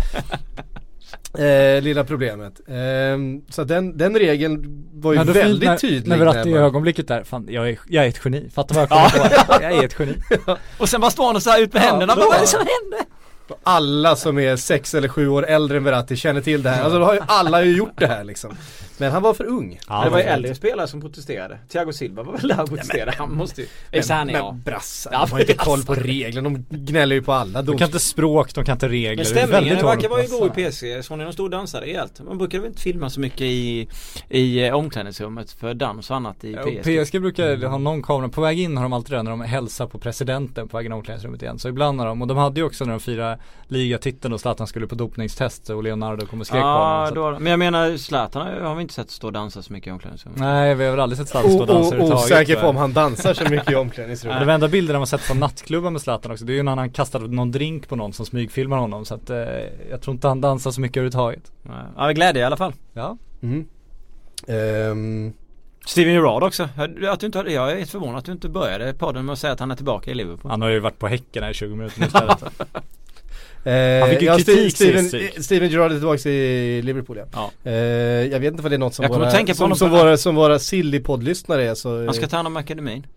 [1.37, 2.61] Eh, lilla problemet.
[2.67, 2.75] Eh,
[3.49, 6.07] så den, den regeln var ju Ja, väldigt när, tydlig.
[6.09, 8.49] När Verratti i jag bara- ögonblicket där, fan jag är, jag är ett geni.
[8.55, 9.63] Fattar vad jag kommer på?
[9.63, 10.13] Jag är ett geni.
[10.77, 12.15] Och sen bara står han och så här ut med Ja, händerna.
[12.15, 13.14] då- Vad är det som händer?
[13.63, 16.83] Alla som är sex eller sju år äldre än Verratti känner till det här.
[16.83, 18.57] Alltså har ju alla ju gjort det här liksom.
[18.97, 19.79] Men han var för ung.
[19.89, 21.59] Ja, det var ju men- äldre spelare som protesterade.
[21.69, 23.13] Thiago Silva var väl där och protesterade.
[23.17, 23.67] Han måste ju...
[24.09, 24.57] Han är men ja.
[24.65, 26.49] brassar, Ja, de har ju inte koll på reglerna.
[26.49, 29.15] De gnäller ju på alla De kan inte språk, de kan inte regler.
[29.15, 31.03] Men stämningen verkar vara god i PC.
[31.03, 32.21] Såg ni de stod och dansade rejält?
[32.25, 33.87] Man brukar väl inte filma så mycket i,
[34.29, 36.99] i eh, omklädningsrummet för dans och annat i Ja, PSG.
[36.99, 39.41] och PSG brukar ha någon kamera, på väg in har de alltid det när de
[39.41, 41.59] hälsar på presidenten på vägen i omklädningsrummet igen.
[41.59, 43.34] Så ibland har de, och de hade ju också när de firade
[43.67, 47.43] ligatiteln och Zlatan skulle på dopningstest och Leonardo kom och skrek på Ja, honom.
[47.43, 50.39] Men jag menar Zlatan har- vi inte sett stå och dansa så mycket i omklädningsrummet.
[50.39, 52.25] Nej, vi har väl aldrig sett Zlatan stå och dansa överhuvudtaget.
[52.31, 52.69] Osäker på jag.
[52.69, 54.39] om han dansar så mycket i omklädningsrummet.
[54.39, 56.89] de enda bilderna man sett från nattklubbar med Zlatan också, det är ju när han
[56.89, 59.05] kastar någon drink på någon som smygfilmar honom.
[59.05, 59.37] Så att eh,
[59.89, 61.51] jag tror inte han dansar så mycket överhuvudtaget.
[61.61, 61.75] Nej.
[61.97, 62.73] Ja, glädje i alla fall.
[62.93, 63.17] Ja.
[63.43, 63.65] Mm.
[64.47, 65.33] Ehm,
[65.85, 66.69] Steven Gerrard också.
[67.09, 69.53] Att du inte, jag är helt förvånad att du inte började podden med att säga
[69.53, 70.51] att han är tillbaka i Liverpool.
[70.51, 72.43] Han har ju varit på Häcken här i 20 minuter nu istället.
[73.65, 75.43] Eh, Han fick ju ja, kritik Steven, sist.
[75.43, 77.25] Steven Gerrard är tillbaka i Liverpool ja.
[77.63, 77.71] Ja.
[77.71, 77.73] Eh,
[78.31, 80.17] jag vet inte vad det är något som Jag våra, tänka på som, som, våra,
[80.17, 83.07] som våra silly-poddlyssnare är så Han ska ta hand om akademin.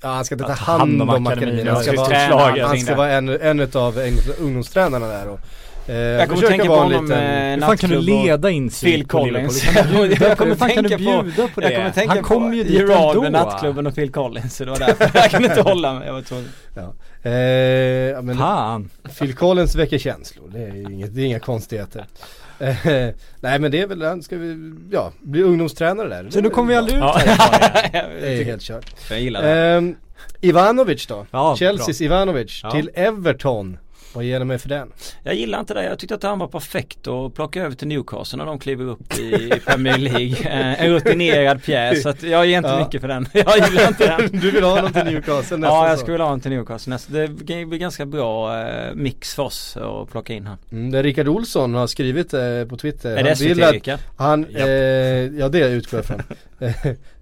[0.00, 3.10] Ja han ska inte ta hand om om akademin, han ska vara, han, ska vara
[3.10, 5.40] en, en eng- ungdomstränarna där och
[5.88, 9.06] eh, Jag kommer tänka på honom liten- med Hur fan kan du leda in Phil
[9.06, 9.18] på?
[9.18, 9.64] Collins.
[9.64, 11.66] Bjuda- Jag kommer fan kan du tänka på- bjuda på det?
[11.70, 13.22] Jag kommer tänka Han kom på ju dit Gerard ändå.
[13.22, 16.06] med nattklubben och Phil Collins så det var därför jag kunde inte hålla mig.
[16.06, 16.48] Jag var tvungen.
[17.22, 18.90] Eh, ja, men Fan.
[19.18, 22.04] Phil Collins väcker känslor, det är, inget, det är inga konstigheter.
[22.60, 22.74] Eh,
[23.40, 26.26] nej men det är väl, han ska vi, ja, bli ungdomstränare där.
[26.30, 27.16] Så nu kommer vi aldrig ut Ja.
[27.18, 28.94] härifrån Det är helt kört.
[29.10, 29.50] Jag gillar det.
[29.50, 29.94] Ehm,
[30.40, 31.26] Ivanovic då?
[31.30, 32.70] Ja, Chelseas Ivanovic Ja.
[32.70, 33.78] till Everton.
[34.14, 34.92] Vad ger du mig för den?
[35.22, 35.84] Jag gillar inte det.
[35.84, 39.18] Jag tyckte att han var perfekt att plocka över till Newcastle när de kliver upp
[39.18, 40.34] i Premier League.
[40.50, 42.02] Eh, En rutinerad pjäs.
[42.02, 42.78] Så att jag ger inte Ja.
[42.84, 43.26] mycket för den.
[43.32, 44.28] Jag gillar inte den.
[44.40, 46.90] Du vill ha honom till Newcastle nästan Ja, jag skulle vilja ha en till Newcastle
[46.90, 47.12] nästa.
[47.12, 50.58] Det blir ganska bra eh, mix för oss att plocka in han.
[50.72, 53.16] Mm, det Rickard Olsson har skrivit eh, på Twitter.
[53.16, 53.98] Är det vill SVT att- Rickard?
[54.16, 54.66] Han, eh,
[55.38, 56.22] ja det utgår jag från.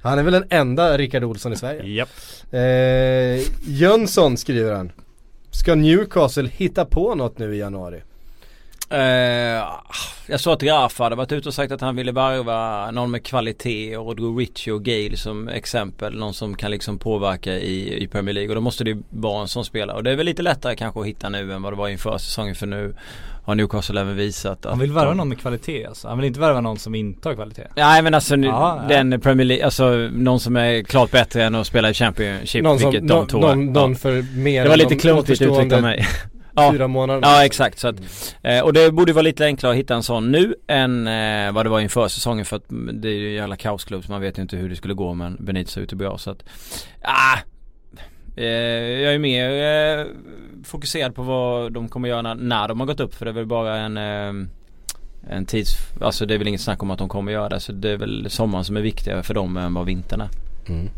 [0.02, 1.82] han är väl den enda Rickard Olsson i Sverige.
[1.94, 2.08] Japp.
[2.50, 4.92] Eh, Jönsson skriver han.
[5.60, 8.02] Ska Newcastle hitta på något nu i januari?
[8.90, 9.64] Eh,
[10.26, 13.24] jag såg att Rafa hade varit ute och sagt att han ville varva någon med
[13.24, 16.18] kvalitet och drog Richie och Gale som exempel.
[16.18, 19.48] Någon som kan liksom påverka i, i Premier League och då måste det vara en
[19.48, 19.96] sån spelare.
[19.96, 22.18] Och det är väl lite lättare kanske att hitta nu än vad det var inför
[22.18, 22.94] säsongen för nu
[23.44, 26.08] har Newcastle även visat att Han vill värva någon med kvalitet alltså.
[26.08, 27.66] Han vill inte värva någon som inte har kvalitet.
[27.76, 28.96] Nej men alltså nu, Ja, ja.
[28.96, 32.78] den Premier League, alltså någon som är klart bättre än att spela i Championship Någon,
[32.78, 33.98] som, vilket de någon, två någon, någon ja.
[33.98, 36.06] för mer Det var lite klumpigt uttryckt av mig.
[36.56, 36.72] Ja.
[36.72, 37.20] Fyra månader.
[37.22, 37.96] Ja exakt så att,
[38.42, 41.66] eh, och det borde vara lite enklare att hitta en sån nu än eh, vad
[41.66, 44.38] det var inför säsongen för att det är ju en jävla kaosklubb så man vet
[44.38, 46.44] ju inte hur det skulle gå men Benitez ser ut att bra så att
[47.02, 47.38] ah,
[48.36, 48.44] eh,
[49.02, 49.50] Jag är mer
[49.98, 50.06] eh,
[50.64, 53.34] fokuserad på vad de kommer göra när, när de har gått upp för det är
[53.34, 53.96] väl bara en
[55.30, 57.72] en tids, alltså det är väl inget snack om att de kommer göra det så
[57.72, 60.28] det är väl sommaren som är viktigare för dem än vad vintern är.
[60.68, 60.88] Mm.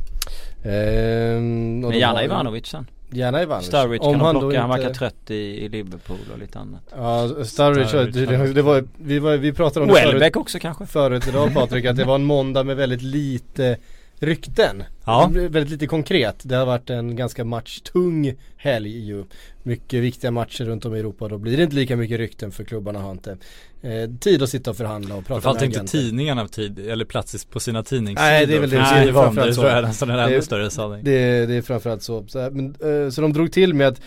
[0.64, 2.86] Ehm, Men gärna har- Ivanovic sen.
[3.10, 3.66] Gärna Ivanovic.
[3.66, 6.82] Sturridge Om kan han plocka, han inte- verkar trött i, i Liverpool och lite annat.
[6.96, 10.86] Ja, Sturridge, Sturridge, det, det, var, vi, var, vi pratade om det förut, också kanske?
[10.86, 13.76] förut idag Patrik, att det var en måndag med väldigt lite
[14.18, 14.84] rykten.
[15.04, 15.30] Ja.
[15.32, 16.36] Väldigt lite konkret.
[16.42, 19.24] Det har varit en ganska matchtung helg ju.
[19.62, 21.28] Mycket viktiga matcher runt om i Europa.
[21.28, 23.36] Då blir det inte lika mycket rykten för klubbarna har inte
[23.82, 25.98] eh, tid att sitta och förhandla och prata Framförallt med inte agenter.
[25.98, 28.28] tidningarna tid, eller plats på sina tidningssidor.
[28.30, 28.84] Nej, det är väl det.
[28.84, 29.64] för Det är framförallt det så.
[29.64, 31.04] jag nästan är en ännu Det- större sanning.
[31.04, 32.24] Det, det är framförallt så.
[32.28, 32.66] Så, här, men,
[33.04, 34.00] eh, så de drog till med att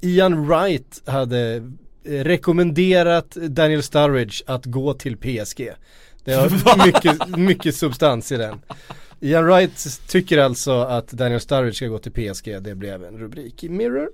[0.00, 1.54] Ian Wright hade
[2.04, 5.70] eh, rekommenderat Daniel Sturridge att gå till PSG.
[6.24, 8.58] Det har mycket, mycket substans i den.
[9.20, 12.62] Ian Wright tycker alltså att Daniel Sturridge ska gå till PSG.
[12.62, 14.08] Det blev en rubrik i Mirror.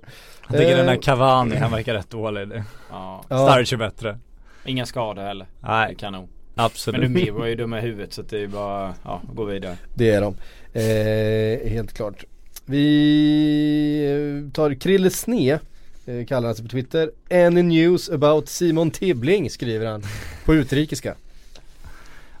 [0.49, 2.63] Jag tycker den Eh, där Cavani, han verkar rätt dålig.
[2.91, 3.23] Ja.
[3.27, 4.19] Sturridge är bättre.
[4.65, 5.47] Inga skador heller.
[5.59, 6.29] Nej, kan nog.
[6.55, 7.01] absolut.
[7.01, 9.77] Men Dumir var ju dum i huvudet så det är bara, ja, gå vidare.
[9.93, 10.35] Det är de.
[10.73, 12.23] Eh, helt klart.
[12.65, 15.59] Vi eh, tar Krille Sne,
[16.05, 17.11] eh, kallar han sig på Twitter.
[17.31, 20.03] Any news about Simon Tibbling skriver han
[20.45, 21.15] på utrikiska.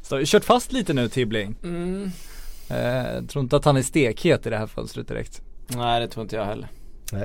[0.01, 1.55] Så, kört fast lite nu Tibbling.
[1.63, 2.11] Mm.
[2.69, 5.41] Eh, tror inte att han är stekhet i det här fönstret direkt.
[5.67, 6.67] Nej det tror inte jag heller.
[7.13, 7.23] Eh,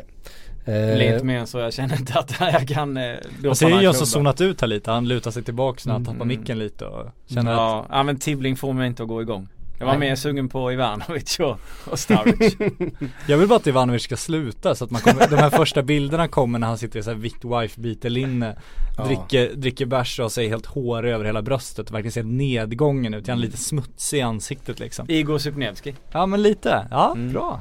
[0.72, 1.58] Är inte mer än så.
[1.58, 3.02] Jag känner inte att jag kan eh,
[3.40, 3.92] droppa Jag klubbar.
[3.92, 6.28] zonat ut här lite, han lutar sig tillbaks när han tappar Mm.
[6.28, 9.48] micken lite och känner att Ja, ja men Tibbling får mig inte att gå igång.
[9.78, 11.56] Jag var mer sugen på Ivanovic och,
[11.90, 12.70] och Sturridge.
[13.26, 16.28] Jag vill bara att Ivanovic ska sluta så att man kommer, de här första bilderna
[16.28, 18.56] kommer när han sitter i så här vitt wife beater linne
[18.98, 19.04] Ja.
[19.04, 23.28] Dricker, dricker bärs och sig helt hårig över hela bröstet och verkligen ser nedgången ut,
[23.28, 25.94] han är lite smutsig i ansiktet liksom Igor Supnevski.
[26.12, 27.32] Ja men lite, ja Mm.
[27.32, 27.60] bra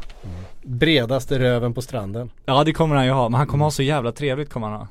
[0.64, 2.30] bredaste röven på stranden.
[2.46, 4.78] Ja det kommer han ju ha, men han kommer ha så jävla trevligt kommer han
[4.80, 4.88] ha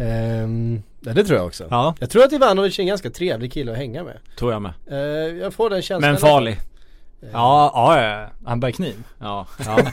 [0.00, 1.66] Ehm, ja det tror jag också.
[1.70, 4.16] Ja Jag tror att Ivanovic är en ganska trevlig kille att hänga med.
[4.38, 4.72] Tror jag med.
[4.90, 4.98] Eh,
[5.38, 6.10] jag får den känslan.
[6.12, 6.52] Men farlig.
[6.52, 9.46] Eh, Ja, ja, ja, han bär kniv Ja.
[9.66, 9.78] Ja,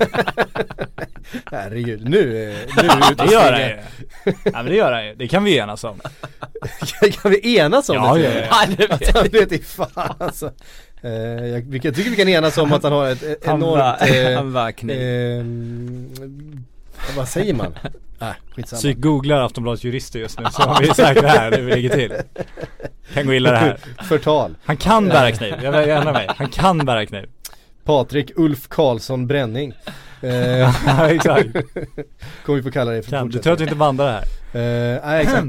[1.51, 3.77] Herregud, nu, är- nu är vi ute och det gör han ju
[4.45, 5.99] Ja men det gör han ju, det kan vi enas om
[7.21, 8.21] Kan vi enas om Ja, det?
[8.23, 8.47] ja, jag?
[8.47, 8.75] ja.
[8.77, 10.51] Det Att han vet i fan alltså.
[11.01, 11.11] Eh,
[11.45, 13.55] jag, vi kan- jag tycker vi kan enas om att han har ett, ett Han
[13.55, 15.01] enormt var, eh, han var kniv.
[15.01, 16.65] ehm,
[17.17, 17.75] Vad säger man?
[18.21, 18.77] Äh, skitsamma.
[18.79, 22.13] Psyk googlar Aftonbladets jurister just nu så har vi säkra här hur vi ligger till.
[23.13, 23.77] Kan gå illa det här.
[24.03, 24.55] Förtal.
[24.65, 27.29] Han kan bära kniv, jag vill ändra mig, han kan bära kniv.
[27.83, 29.73] Patrik Ulf Karlsson Bränning.
[30.21, 30.31] Eh,
[30.87, 31.47] Ja exakt,
[32.45, 34.95] kommer vi få kalla det för kan, du tror att vi inte bandar det här?
[34.95, 35.47] Eh, nej exakt.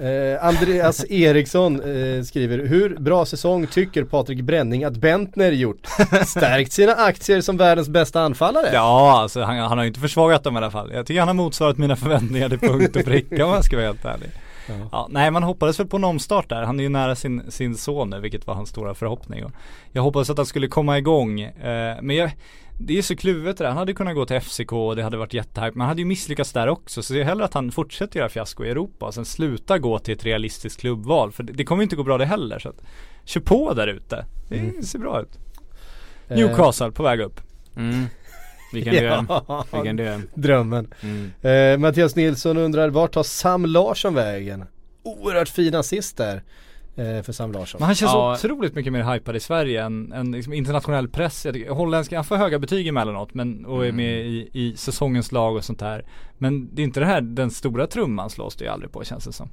[0.00, 5.86] Eh, Andreas Eriksson eh, skriver, hur bra säsong tycker Patrik Bränning att Bentner gjort?
[6.26, 8.70] Stärkt sina aktier som världens bästa anfallare?
[8.72, 10.90] Ja, alltså han, han har ju inte försvagat dem i alla fall.
[10.92, 13.86] Jag tycker han har motsvarat mina förväntningar till punkt och pricka om jag ska vara
[13.86, 14.30] helt ärlig.
[14.68, 14.74] Ja.
[14.92, 16.62] Ja, nej man hoppades väl på en omstart där.
[16.62, 19.44] Han är ju nära sin, sin son nu, vilket var hans stora förhoppning.
[19.44, 19.52] Och
[19.92, 21.40] jag hoppades att han skulle komma igång.
[21.40, 22.30] Eh, men jag,
[22.78, 23.68] det är så kluvet det där.
[23.68, 25.72] Han hade kunnat gå till FCK och det hade varit jättehype.
[25.74, 27.02] Men han hade ju misslyckats där också.
[27.02, 29.98] Så det är hellre att han fortsätter göra fiasko i Europa och sen sluta gå
[29.98, 31.32] till ett realistiskt klubbval.
[31.32, 32.58] För det, det kommer ju inte gå bra det heller.
[32.58, 32.82] Så att,
[33.24, 34.26] kör på där ute.
[34.48, 34.82] Det Mm.
[34.82, 35.38] ser bra ut.
[36.28, 37.40] Eh, Newcastle på väg upp.
[37.76, 38.06] Mm.
[38.72, 39.24] Vilken duell.
[39.28, 40.22] Ja, Vilken duell.
[40.34, 40.94] drömmen.
[41.00, 41.30] Mm.
[41.42, 44.64] Eh, Mattias Nilsson undrar, vart tar Sam Larsson vägen?
[45.02, 46.42] Oerhört fin assist där
[47.24, 47.78] för Sam Larsson.
[47.78, 48.32] Men han känns Ja.
[48.34, 51.44] otroligt mycket mer hypad i Sverige än, än liksom internationell press.
[51.44, 53.96] Jag tycker- Holländska, han får höga betyg emellanåt men, och är Mm.
[53.96, 56.04] med i, i säsongens lag och sånt där.
[56.38, 59.24] Men det är inte det här, den stora trumman slås det ju aldrig på känns
[59.24, 59.48] det som.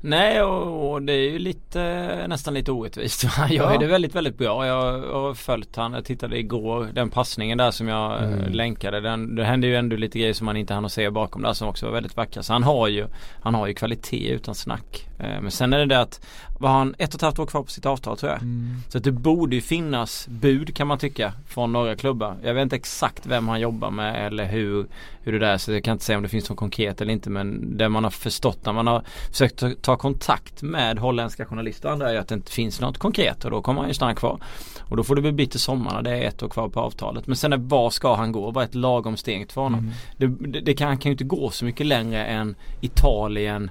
[0.00, 1.80] Nej och, och det är ju lite
[2.28, 3.24] nästan lite orättvist.
[3.38, 3.74] Jag Ja.
[3.74, 4.66] är det väldigt väldigt bra.
[4.66, 5.92] Jag har följt han.
[5.92, 6.88] Jag tittade igår.
[6.94, 8.38] Den passningen där som jag Mm.
[8.40, 8.52] mm.
[8.52, 9.00] länkade.
[9.00, 11.52] Den, det hände ju ändå lite grejer som man inte hann att se bakom där
[11.52, 12.42] som också var väldigt vackra.
[12.42, 13.06] Så han har ju
[13.42, 15.08] Han har ju kvalitet utan snack.
[15.18, 16.26] Eh, Men sen är det det att
[16.58, 18.40] Var han ett och ett halvt år kvar på sitt avtal tror jag.
[18.88, 22.36] Så att det borde ju finnas bud kan man tycka från några klubbar.
[22.44, 24.86] Jag vet inte exakt vem han jobbar med eller hur,
[25.32, 27.12] hur det där är så jag kan inte säga om det finns något konkret eller
[27.12, 31.46] inte men det man har förstått när man har försökt ta, ta kontakt med holländska
[31.46, 33.94] journalister och andra är att det inte finns något konkret och då kommer han ju
[33.94, 34.42] stanna kvar.
[34.80, 37.26] Och då får det bli till sommaren det är ett år kvar på avtalet.
[37.26, 38.50] Men sen är var ska han gå?
[38.50, 39.90] Vad är ett lagom steg för honom?
[40.16, 43.70] Det, det, det kan, han kan ju inte gå så mycket längre än Italien,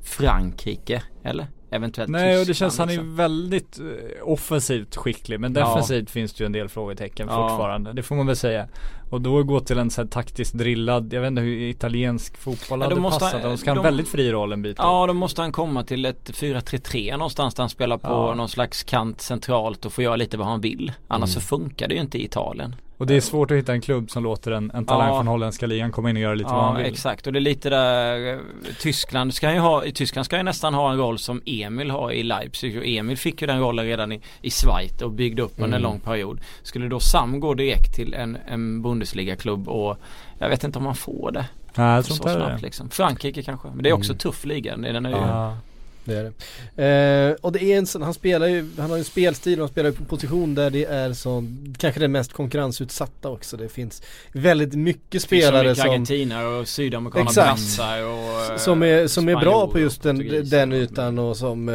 [0.00, 1.46] Frankrike eller?
[1.72, 3.84] Eventuellt Nej och det känns, han är väldigt eh,
[4.28, 5.60] offensivt skicklig men Ja.
[5.66, 7.48] defensivt finns det ju en del frågetecken Ja.
[7.48, 7.92] fortfarande.
[7.92, 8.68] Det får man väl säga.
[9.10, 12.80] Och då gå till en sån här taktiskt drillad, jag vet inte hur italiensk fotboll
[12.80, 13.42] Ja, hade måste passat.
[13.42, 14.76] han- De ska ha en väldigt fri roll en bit.
[14.78, 18.34] Ja då måste han komma till ett 4-3-3 någonstans där han spelar på Ja.
[18.34, 20.92] någon slags kant centralt och får göra lite vad han vill.
[21.08, 21.40] Annars Mm.
[21.40, 22.76] så funkar det ju inte i Italien.
[23.02, 25.16] Och det är svårt att hitta en klubb som låter en, en talang Ja.
[25.16, 26.86] från holländska ligan komma in och göra lite vad Ja han vill.
[26.86, 28.38] exakt och det är lite där eh,
[28.80, 32.12] Tyskland ska ju ha, i Tyskland ska ju nästan ha en roll som Emil har
[32.12, 35.52] i Leipzig och Emil fick ju den rollen redan i, i Schweiz och byggde upp
[35.56, 35.82] under en Mm.
[35.82, 36.40] lång period.
[36.62, 39.96] Skulle då Sam gå direkt till en, en Bundesliga-klubb och
[40.38, 41.44] jag vet inte om man får det
[41.74, 42.44] Nej jag tror inte det.
[42.46, 42.90] snabbt liksom.
[42.90, 44.18] Frankrike kanske, men det är också Mm.
[44.18, 44.76] tuff liga.
[44.76, 45.56] Den är ju, Ja.
[46.04, 46.32] Det är
[46.76, 47.30] det.
[47.30, 49.62] Eh, och det är en sån, han spelar ju, han har ju en spelstil och
[49.66, 51.44] han spelar ju på en position där det är så,
[51.78, 53.56] kanske den mest konkurrensutsatta också.
[53.56, 58.52] Det finns väldigt mycket Det finns så spelare mycket som, argentinare och sydamerikaner brassar och
[58.52, 61.74] eh, som är, som är bra på just den, den ytan och som eh,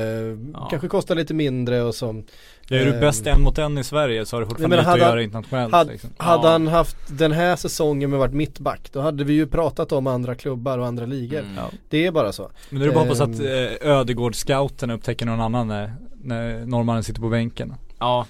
[0.53, 0.67] Ja.
[0.69, 2.23] kanske kostar lite mindre och som
[2.69, 4.99] Är du Eh, bäst en mot en i Sverige så har du fortfarande lite att
[4.99, 6.09] göra internationellt hade, liksom.
[6.17, 6.51] hade Ja.
[6.51, 10.35] han haft den här säsongen med varit mittback då hade vi ju pratat om andra
[10.35, 11.39] klubbar och andra ligor.
[11.39, 11.55] Mm.
[11.55, 11.69] Ja.
[11.89, 12.49] Det är bara så.
[12.69, 13.31] Men nu är det bara hoppas Ehm.
[13.31, 15.93] att eh, Ödegård-scouten upptäcker någon annan när,
[16.23, 17.73] när norrmannen sitter på bänken.
[17.99, 18.25] Ja,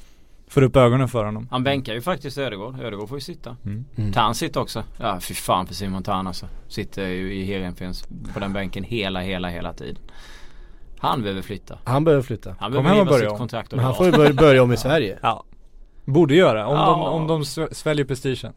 [0.50, 1.48] Får upp ögonen för honom.
[1.52, 2.80] han bänkar ju faktiskt Ödegård.
[2.82, 3.56] Ödegård får ju sitta.
[3.66, 4.14] Mm.
[4.14, 4.84] Tan sitter också.
[5.00, 6.46] Ja fy fan för Simon Tan alltså.
[6.68, 10.02] Sitter ju i Heerenveens på den bänken hela, hela, hela tiden.
[11.00, 11.78] Han behöver flytta.
[11.84, 12.50] Han behöver flytta.
[12.60, 13.38] Han Kom behöver hem och börja sitt om.
[13.38, 15.20] kontrakt Men han får ju börja, börja om i Sverige.
[15.22, 15.44] Ja.
[16.06, 16.86] Borde göra, om, Ja.
[16.86, 18.54] de, om de sv- sväljer prestigen.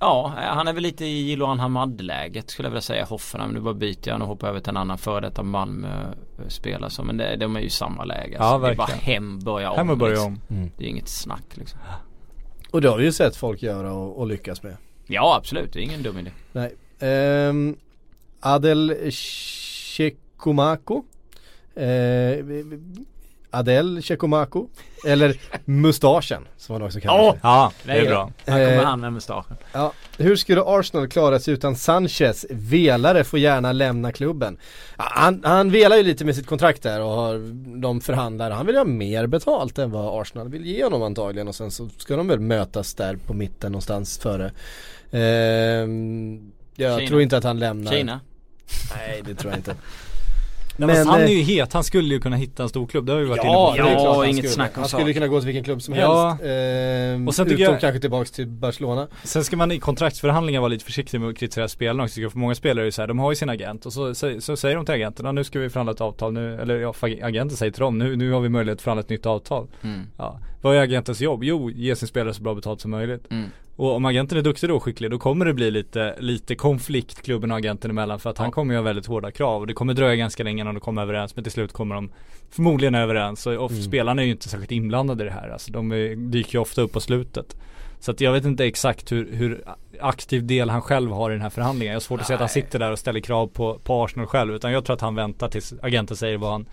[0.00, 3.04] Ja, han är väl lite i Jiloan Hamad-läget skulle jag vilja säga.
[3.04, 3.50] Hoffenheim.
[3.50, 6.90] Nu bara byter jag och hoppar över till en annan före detta Malmö-spelare.
[6.90, 8.36] Så, Men det, de är ju samma läge.
[8.38, 8.66] Ja, Alltså.
[8.66, 9.22] det är bara verkligen.
[9.22, 9.76] hem, börja om.
[9.76, 10.26] Hem och börja liksom.
[10.48, 10.56] om.
[10.56, 10.70] Mm.
[10.78, 11.80] Det är inget snack liksom.
[12.70, 14.76] Och det har vi ju sett folk göra och, och lyckas med.
[15.06, 16.30] Ja absolut, det är ingen dum idé.
[16.52, 16.74] Nej.
[17.00, 17.76] Ehm,
[18.40, 19.10] Adel
[19.96, 21.04] Shekomako.
[21.76, 22.44] Eh,
[23.50, 24.68] Adel Shekomako.
[25.06, 27.30] Eller Mustaschen som han också kallar Åh!
[27.32, 27.40] sig.
[27.42, 28.30] Ja, det är bra.
[28.46, 29.56] Här kommer Eh, han med mustaschen.
[29.72, 32.46] Ja, hur skulle Arsenal klara sig utan Sanchez?
[32.50, 34.58] Velare får gärna lämna klubben.
[34.96, 37.38] Han, han velar ju lite med sitt kontrakt där och har,
[37.80, 38.50] de förhandlar.
[38.50, 41.88] Han vill ha mer betalt än vad Arsenal vill ge honom antagligen och sen så
[41.98, 44.52] ska de väl mötas där på mitten någonstans före.
[45.10, 47.08] Ehm, jag Kina.
[47.08, 47.92] tror inte att han lämnar.
[47.92, 48.20] Kina.
[48.96, 49.74] Nej det tror jag inte.
[50.78, 53.12] Men, han är eh, ju het, han skulle ju kunna hitta en stor klubb, det
[53.12, 54.48] har vi varit Ja, inne på Ja, klart han inget skulle.
[54.52, 56.28] snack om Han skulle kunna gå till vilken klubb som Ja.
[56.28, 56.44] helst.
[56.44, 59.08] Ehm, Och sen utom jag- kanske tillbaks till Barcelona.
[59.24, 62.30] Sen ska man i kontraktsförhandlingar vara lite försiktig med att kritisera spelarna också.
[62.30, 64.40] För många spelare är ju så här, de har ju sin agent och så, så,
[64.40, 66.94] så säger de till agenten, "Ja, nu ska vi förhandla ett avtal nu, eller ja,
[67.22, 69.66] agenten säger till dem, nu, nu har vi möjlighet att förhandla ett nytt avtal.
[69.82, 70.00] Mm.
[70.18, 70.40] Ja.
[70.62, 71.44] Vad är agentens jobb?
[71.44, 73.24] Jo, ge sin spelare så bra betalt som möjligt.
[73.30, 73.50] Mm.
[73.76, 77.22] Och om agenten är duktig då och skicklig, då kommer det bli lite, lite konflikt
[77.22, 78.50] klubben och agenten emellan för att han Ja.
[78.52, 81.02] kommer ju ha väldigt hårda krav och det kommer dröja ganska länge innan de kommer
[81.02, 82.10] överens men till slut kommer de
[82.50, 83.82] förmodligen överens och, Mm.
[83.82, 86.82] spelarna är ju inte särskilt inblandade i det här alltså de är, dyker ju ofta
[86.82, 87.56] upp på slutet.
[88.00, 89.64] Så att jag vet inte exakt hur, hur
[90.00, 91.92] aktiv del han själv har i den här förhandlingen.
[91.92, 94.26] Jag har svårt att se att han sitter där och ställer krav på, på Arsenal
[94.26, 94.54] själv.
[94.54, 96.66] Utan jag tror att han väntar tills agenten säger vad han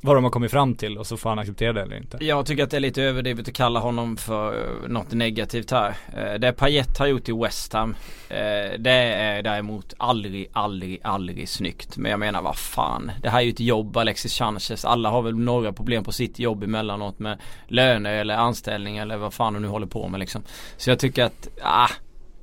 [0.00, 2.18] vad de har kommit fram till och så får han acceptera det eller inte.
[2.20, 5.96] Jag tycker att det är lite överdrivet att kalla honom för eh, något negativt här.
[6.16, 7.94] Eh, det Payet har gjort i West Ham
[8.28, 11.96] eh, Det är däremot aldrig, aldrig, aldrig snyggt.
[11.96, 13.10] Men jag menar vad fan.
[13.22, 14.84] Det här är ju ett jobb Alexis Sanchez.
[14.84, 19.34] Alla har väl några problem på sitt jobb emellanåt med löner eller anställning eller vad
[19.34, 20.42] fan de nu håller på med liksom.
[20.76, 21.90] Så jag tycker att, ah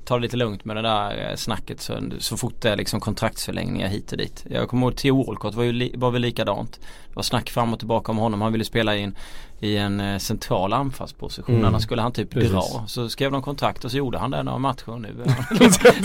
[0.05, 3.87] ta det lite lugnt med det där snacket så, så fort det är liksom kontraktsförlängningar
[3.87, 4.45] hit och dit.
[4.49, 6.79] Jag kommer ihåg Theo Walcott var ju li, var väl likadant.
[7.15, 8.41] Det var snack fram och tillbaka om honom.
[8.41, 9.15] Han ville spela in
[9.59, 11.55] i en eh, central anfallsposition.
[11.55, 11.67] Mm.
[11.67, 12.51] Annars skulle han typ Precis.
[12.51, 12.83] dra.
[12.87, 15.09] Så skrev de kontrakt och så gjorde han det några matcher och nu.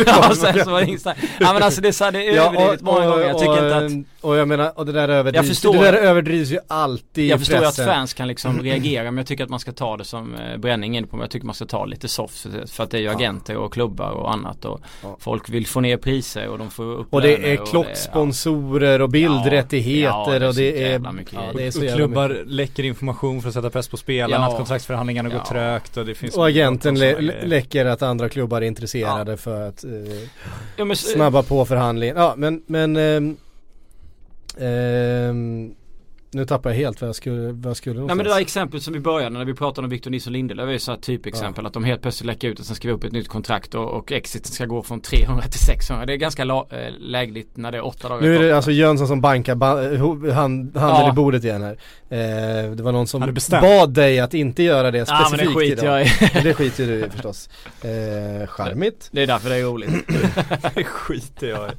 [0.06, 1.16] ja, sen så var det inget snack.
[1.40, 3.26] Ja men alltså det är, så här, det är överdrivet många gånger.
[3.26, 5.92] Jag tycker inte att och jag menar, och det där överdrivs, Jag förstår- det där
[5.92, 7.94] överdrivs ju alltid jag förstår ju att pressen.
[7.94, 10.96] fans kan liksom reagera men jag tycker att man ska ta det som eh, bränning
[10.96, 13.08] in på men jag tycker man ska ta lite soft för, att det är ju
[13.08, 15.16] agenter och klubbar och annat och Ja.
[15.20, 19.08] folk vill få ner priser och de får upp Och det är och klocksponsorer och
[19.11, 22.46] bildrättigheter Ja, och det är, jävla mycket ja, det är så jävla klubbar mycket.
[22.46, 24.51] läcker information för att sätta press på spelarna, Ja.
[24.51, 25.44] att kontraktsförhandlingarna går Ja.
[25.53, 29.84] trögt och det finns Och agenten lä- läcker att andra klubbar är intresserade för att
[29.84, 29.90] eh,
[30.76, 32.16] Ja, men, snabba på förhandlingen.
[32.16, 33.36] Ja men, men ehm,
[34.61, 35.74] ehm,
[36.33, 38.83] nu tappar jag helt vad jag skulle, vad jag skulle Nej men det där exemplet
[38.83, 41.66] som vi började när vi pratade om Victor Nilsson Lindelöf är ju så här typexempel
[41.66, 44.12] att de helt plötsligt läcker ut och sen skriver upp ett nytt kontrakt och, och
[44.12, 46.07] exiten ska gå från 300 till 600.
[46.07, 48.70] Det är ganska la, äh, lägligt när det är åtta dagar Nu är det alltså
[48.70, 51.11] Jönsson som bankar ba- ho- hand, handen Ja.
[51.12, 51.78] i bordet igen här.
[52.11, 55.61] Eh, det var någon som bad dig att inte göra det Ja men specifikt det
[55.61, 56.01] skiter idag.
[56.01, 56.43] jag i.
[56.43, 57.49] Det skiter du i förstås.
[57.83, 59.09] Eh, charmigt.
[59.12, 59.91] Det är därför det är roligt.
[60.74, 61.72] Det skiter jag i.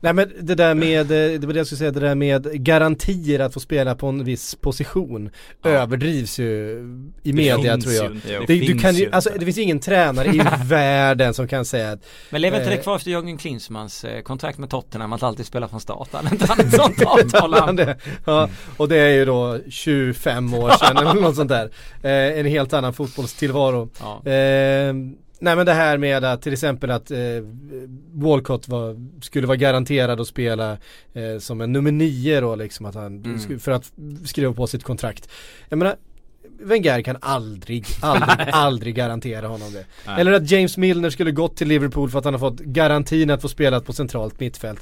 [0.00, 2.64] Nej men det där med, eh, det var det jag skulle säga, det där med
[2.64, 5.30] garantier att få spela på en viss position
[5.64, 6.78] överdrivs ju
[7.22, 8.04] i media finns tror jag.
[8.10, 8.28] ju inte.
[8.28, 11.48] Det, Det du finns kan ju, alltså det finns ju ingen tränare i världen som
[11.48, 12.82] kan säga att Men lever inte det Eh.
[12.82, 16.08] kvar efter Jörgen Klinsmans eh, kontrakt med Tottenham att alltid spela från start?
[16.12, 20.70] Han inte han ett sånt avtal det, ja, och det är ju då 25 år
[20.70, 21.70] sedan eller något sånt där.
[22.02, 23.90] Eh, en helt annan fotbollstillvaro.
[24.00, 24.30] Ja.
[24.30, 24.94] Eh,
[25.38, 27.18] nej men det här med att till exempel att eh,
[28.12, 30.72] Walcott var, skulle vara garanterad att spela
[31.12, 33.58] eh, som en nummer nio då liksom att han, Mm.
[33.60, 33.92] för att
[34.24, 35.28] skriva på sitt kontrakt.
[35.68, 35.96] Jag menar
[36.60, 39.84] Wenger kan aldrig, aldrig, aldrig garantera honom det.
[40.06, 40.20] Nej.
[40.20, 43.42] Eller att James Milner skulle gått till Liverpool för att han har fått garantin att
[43.42, 44.80] få spela på centralt mittfält.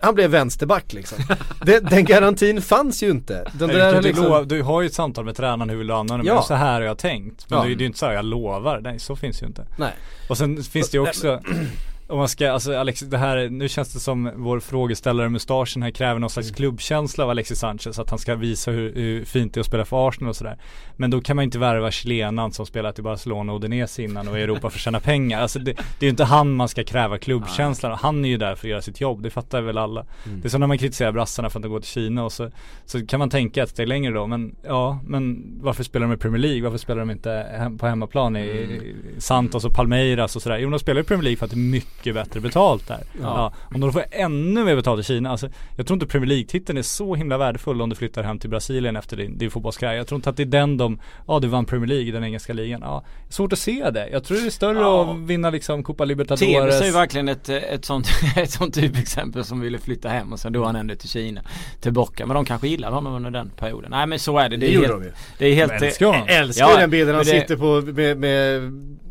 [0.00, 1.18] Han blev vänsterback liksom.
[1.62, 3.50] Den, den garantin fanns ju inte.
[3.52, 5.94] Den där du, liksom, lov, du har ju ett samtal med tränaren hur vill du
[5.94, 6.26] använda?
[6.26, 6.42] Ja.
[6.42, 7.46] Så här har jag tänkt.
[7.50, 7.64] Men Ja.
[7.64, 8.80] det, är- det är ju inte så här, jag lovar.
[8.80, 9.66] Nej så finns ju inte.
[9.78, 9.92] Nej.
[10.28, 11.40] Och sen finns det ju också
[12.08, 15.90] om man ska, alltså Alex, det här, nu känns det som vår frågeställare mustaschen här
[15.90, 16.28] kräver någon Mm.
[16.30, 17.98] slags klubbkänsla av Alexis Sanchez.
[17.98, 20.58] Att han ska visa hur, hur fint det är att spela för Arsenal och sådär.
[20.96, 24.38] Men då kan man inte värva chilenan som spelat i Barcelona och Udinese innan och
[24.38, 25.40] i Europa för att tjäna pengar.
[25.40, 27.98] Alltså det, det är ju inte han man ska kräva klubbkänslan.
[28.00, 30.06] Han är ju där för att göra sitt jobb, det fattar väl alla.
[30.26, 30.40] Mm.
[30.40, 32.50] Det är som när man kritiserar brassarna för att de går till Kina och så,
[32.84, 34.26] så kan man tänka ett steg längre då.
[34.26, 36.62] Men ja, men varför spelar de i Premier League?
[36.62, 40.58] Varför spelar de inte hem, på hemmaplan i, i Santos och Palmeiras och sådär?
[40.58, 43.00] Jo, de spelar i Premier League för att det är mycket bättre betalt där.
[43.22, 43.52] Ja.
[43.74, 46.82] Om de får ännu mer betalt i Kina, alltså jag tror inte Premier League-titeln är
[46.82, 49.96] så himla värdefull om du flyttar hem till Brasilien efter din, din fotbollskarriär.
[49.96, 52.52] Jag tror inte att det är den de, ja du vann Premier League, den engelska
[52.52, 52.80] ligan.
[52.84, 54.08] Ja, svårt att se det.
[54.12, 55.10] Jag tror det är större Ja.
[55.12, 56.80] att vinna liksom Copa Tevez Libertadores.
[56.80, 60.52] är ju verkligen ett, ett sånt, ett sånt typexempel som ville flytta hem och sen
[60.52, 61.40] då han ändå till Kina
[61.80, 62.26] tillbaka.
[62.26, 63.90] Men de kanske gillade honom under den perioden.
[63.90, 64.56] Nej men så är det.
[64.56, 65.12] Det Det är gjorde helt, de ju.
[65.38, 66.22] det är helt De älskar honom.
[66.28, 68.62] Älskar Ja, den bilden han det- sitter på med, med,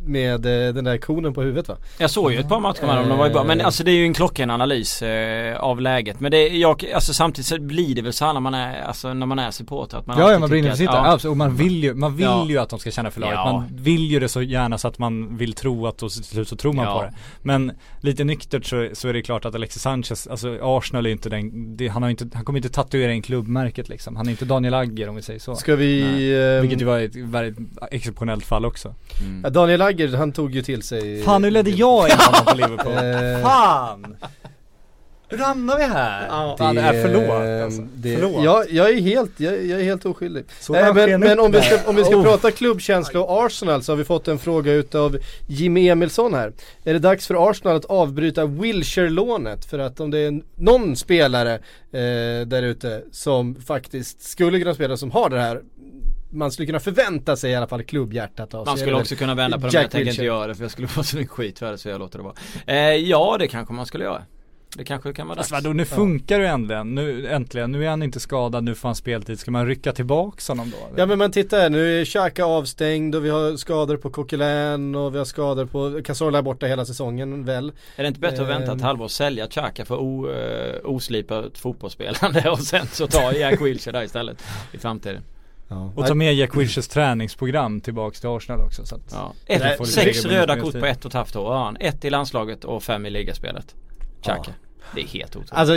[0.08, 1.76] med eh, den där konen på huvudet va?
[1.98, 3.44] Jag såg ju ett par matcher med dem, de var ju bra.
[3.44, 6.20] Men alltså det är ju en klockren analys eh, av läget.
[6.20, 9.14] Men det, jag, alltså samtidigt så blir det väl så här när man är, alltså
[9.14, 11.12] när man är supporter att man Ja, ja man brinner för sitt ja.
[11.12, 12.46] Absolut, och man vill ju, man vill Ja.
[12.48, 13.34] ju att de ska känna för laget.
[13.36, 13.52] Ja.
[13.52, 16.48] Man vill ju det så gärna så att man vill tro att och till slut
[16.48, 16.98] så tror man Ja.
[16.98, 17.12] på det.
[17.42, 21.28] Men lite nyktert så, så är det klart att Alexis Sanchez, alltså Arsenal är inte
[21.28, 24.16] den, det, han har inte, han kommer inte tatuera in klubbmärket liksom.
[24.16, 25.54] Han är inte Daniel Agger om vi säger så.
[25.56, 26.02] Ska vi...
[26.56, 28.94] ehm, Vilket ju var ett väldigt exceptionellt fall också.
[29.20, 29.52] Mm.
[29.52, 32.92] Daniel Agger han tog ju till sig Fan nu ledde jag in honom på Liverpool.
[32.98, 34.16] Eh, Fan!
[35.30, 36.56] Hur hamnar vi här?
[36.56, 37.82] Fan, det är förlåt alltså.
[37.94, 38.44] det, Förlåt.
[38.44, 40.44] Jag, jag är helt, jag, jag är helt oskyldig.
[40.68, 42.22] Han men men om, vi ska, om vi ska Oh.
[42.22, 45.18] prata klubbkänsla och Arsenal så har vi fått en fråga utav
[45.48, 46.52] Jimmy Emilsson här.
[46.84, 49.64] Är det dags för Arsenal att avbryta Wilshire-lånet?
[49.64, 51.54] För att om det är någon spelare
[51.92, 55.60] eh, där ute som faktiskt skulle kunna spela som har det här
[56.30, 59.16] man skulle kunna förvänta sig i alla fall klubbhjärtat av Man sig, skulle eller- också
[59.16, 61.16] kunna vända på det men jag tänker inte göra det för jag skulle få så
[61.16, 62.34] mycket skit för det så jag låter det vara.
[62.66, 64.22] Eh, ja det kanske man skulle göra.
[64.76, 65.52] Det kanske kan vara dags.
[65.52, 66.94] Alltså vadå, nu funkar det äntligen.
[66.94, 67.72] Nu, äntligen.
[67.72, 69.38] Nu är han inte skadad, nu får han speltid.
[69.38, 70.76] Ska man rycka tillbaks honom då?
[70.96, 74.94] Ja men man tittar här, nu är Xhaka avstängd och vi har skador på Coquelin
[74.94, 77.72] och vi har skador på Cazorla är borta hela säsongen väl.
[77.96, 78.80] Är det inte bättre att vänta ett Ehm.
[78.84, 83.98] halvår och sälja Xhaka för o, eh, oslipat fotbollsspelande och sen så ta Jack Wilshere
[83.98, 85.22] där istället i framtiden.
[85.68, 85.92] Ja.
[85.96, 89.32] Och ta med Jack Wilshers träningsprogram tillbaks till Arsenal också så att Ja.
[89.46, 91.76] Ett, sex röda kort på ett och ett halvt år har han.
[91.80, 93.74] Ett i landslaget och fem i ligaspelet.
[94.22, 94.52] Xhaka.
[94.94, 95.52] Det är helt otroligt.
[95.52, 95.74] Alltså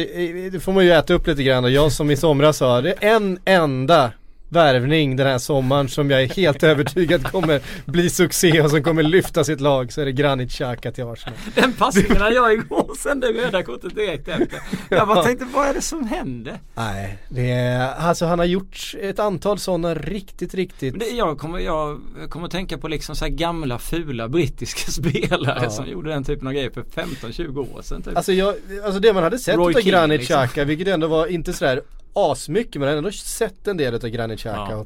[0.51, 2.91] det får man ju äta upp lite grann och jag som i somras sa, det
[2.91, 4.11] en enda
[4.51, 9.03] värvning den här sommaren som jag är helt övertygad kommer bli succé och som kommer
[9.03, 11.39] lyfta sitt lag så är det Granit Xhaka till Arsenal.
[11.55, 14.59] Den passningen hade jag igår sen det röda kortet direkt efter.
[14.89, 16.59] Jag bara tänkte vad är det som händer?
[16.75, 21.59] Nej, det är, alltså han har gjort ett antal sådana riktigt, riktigt det, jag, kommer,
[21.59, 21.99] jag
[22.29, 25.69] kommer att tänka på liksom så gamla fula brittiska spelare Ja.
[25.69, 28.17] som gjorde den typen av grejer för 15-20 år sedan typ.
[28.17, 30.35] Alltså, jag, alltså det man hade sett Roy Keane, Granit liksom.
[30.35, 31.81] Xhaka, vilket ändå var inte sådär
[32.13, 34.71] asmycket men hade ändå sett en del utav Granit Xhaka.
[34.71, 34.85] Ja.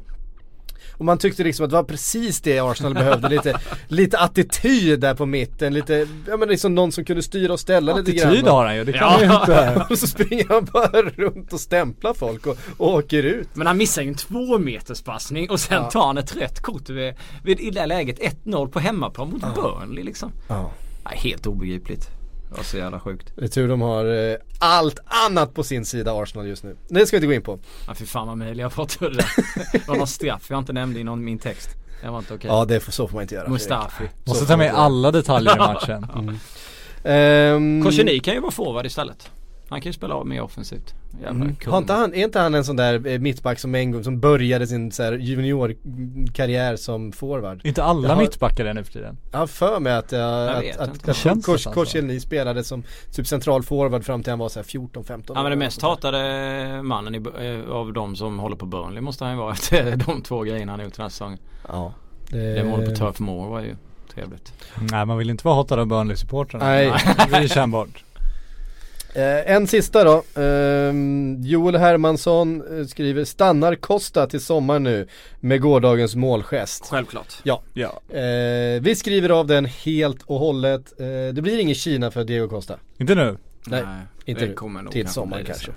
[0.98, 5.14] Och, man tyckte liksom att det var precis det Arsenal behövde, lite, lite attityd där
[5.14, 8.28] på mitten, lite, ja men liksom någon som kunde styra och ställa lite grann.
[8.28, 9.10] Attityd har han ju, det kan Ja.
[9.10, 9.86] man ju inte.
[9.90, 13.48] Och så springer han bara runt och stämplar folk och, och åker ut.
[13.54, 15.90] Men han missar ju en två meters passning och sen Ja.
[15.90, 17.14] tar han ett rött kort vid,
[17.44, 20.32] vid i det läget 1-0 på hemmaplan mot Burnley liksom.
[20.48, 20.70] Ja.
[21.04, 22.08] Helt obegripligt.
[22.48, 23.32] Det var så jävla sjukt.
[23.36, 26.76] Det är tur de har eh, allt annat på sin sida Arsenal just nu.
[26.88, 27.58] Det ska vi inte gå in på.
[27.86, 29.26] Ja fy fan vad möjligt jag pratade det.
[29.72, 31.68] Det var någon straff jag inte nämnde i någon min text.
[32.02, 32.50] Det var inte okej.
[32.50, 33.48] Ja det får, så får man inte göra.
[33.48, 34.04] Mustafi.
[34.24, 36.06] Måste ta med alla detaljer i matchen.
[37.08, 39.30] Um, Koscielny kan ju vara forward istället.
[39.68, 40.94] Han kan ju spela mer offensivt.
[41.22, 41.54] Jävla Mm.
[41.56, 41.70] kung.
[41.72, 44.20] Har inte han, är inte han en sån där eh, mittback som en gång, som
[44.20, 47.60] började sin så här juniorkarriär som forward?
[47.66, 49.18] Inte alla Jag har- mittbackar är nu för tiden.
[49.32, 51.80] Jag har för mig att, jag, Jag att, att, att, Känns Kors, nästan så.
[51.80, 55.50] Korsel spelade som typ central forward fram till han var så här 14-15 Ja men
[55.50, 57.22] den mest hatade mannen i,
[57.64, 60.72] eh, av de som håller på Burnley måste han ju vara efter de två grejerna
[60.72, 61.38] han gjort den här säsongen.
[61.68, 61.92] Ja.
[62.30, 63.76] Det målet på Turf Moor var ju
[64.14, 64.52] trevligt.
[64.92, 66.64] Nej man vill inte vara hatad av Burnley-supportrarna.
[66.64, 66.92] Nej.
[67.30, 68.04] Det blir kännbart.
[69.16, 70.42] Eh, en sista då.
[70.42, 75.08] Ehm, Joel Hermansson eh, skriver Stannar Costa till sommar nu
[75.40, 76.86] med gårdagens målgest.
[76.90, 77.34] Självklart.
[77.42, 77.62] Ja.
[77.74, 78.16] Ja.
[78.16, 81.00] Eh, vi skriver av den helt och hållet.
[81.00, 82.74] Eh, det blir ingen Kina för Diego Costa.
[82.98, 83.36] Inte nu.
[83.66, 83.82] Nej,
[84.24, 85.72] inte det kommer nog Till det kanske.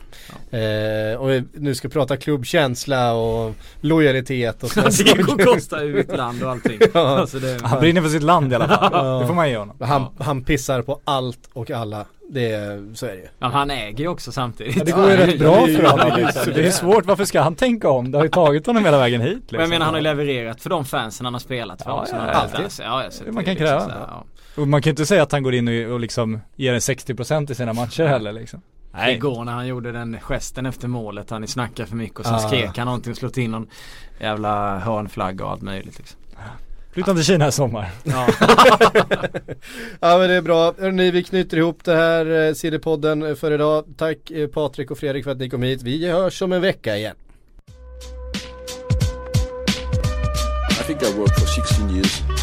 [0.49, 0.57] så.
[0.57, 6.17] Eh, och vi nu ska prata klubbkänsla och lojalitet och sådana Diego Costa är ett
[6.17, 6.79] land och allting.
[6.93, 7.19] Ja.
[7.19, 9.21] Alltså det, Han brinner för sitt land i alla fall.
[9.21, 9.77] Det får man ge honom.
[9.79, 12.05] Han, han pissar på allt och alla.
[12.31, 13.27] Det så är det ju.
[13.39, 14.75] ja, han äger ju också samtidigt.
[14.77, 16.29] Ja, det går ju rätt bra för honom.
[16.33, 18.11] Så det är svårt, varför ska han tänka om?
[18.11, 19.47] Det har ju tagit honom hela vägen hit liksom.
[19.51, 22.01] Men jag menar han har ju levererat för de fansen han har spelat för Ja,
[22.01, 22.15] också.
[22.15, 22.59] ja, alltid.
[22.79, 23.79] Ja, ja, så Man kan liksom kräva.
[23.81, 24.23] så här, ja.
[24.61, 26.79] Och man kan ju inte säga att han går in och, och liksom ger en
[26.79, 28.61] 60% i sina matcher heller liksom.
[28.93, 29.15] Nej.
[29.15, 32.39] Igår när han gjorde den gesten efter målet, han snackade för mycket och sen Ah.
[32.39, 33.67] skrek han någonting och slog in någon
[34.19, 36.19] jävla hörnflagga och allt möjligt liksom.
[36.93, 37.91] Flytta till Kina i sommar.
[38.03, 38.27] Ja.
[39.99, 40.73] ja men det är bra.
[40.79, 43.85] Hörrni, vi knyter ihop det här eh, CD-podden för idag.
[43.97, 45.81] Tack eh, Patrik och Fredrik för att ni kom hit.
[45.81, 47.15] Vi hörs om en vecka igen.
[50.71, 52.39] I think I worked for 16 år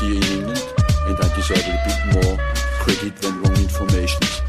[0.00, 0.58] här i England
[1.04, 2.40] Och jag deserve lite mer
[2.84, 4.43] kredit än than information.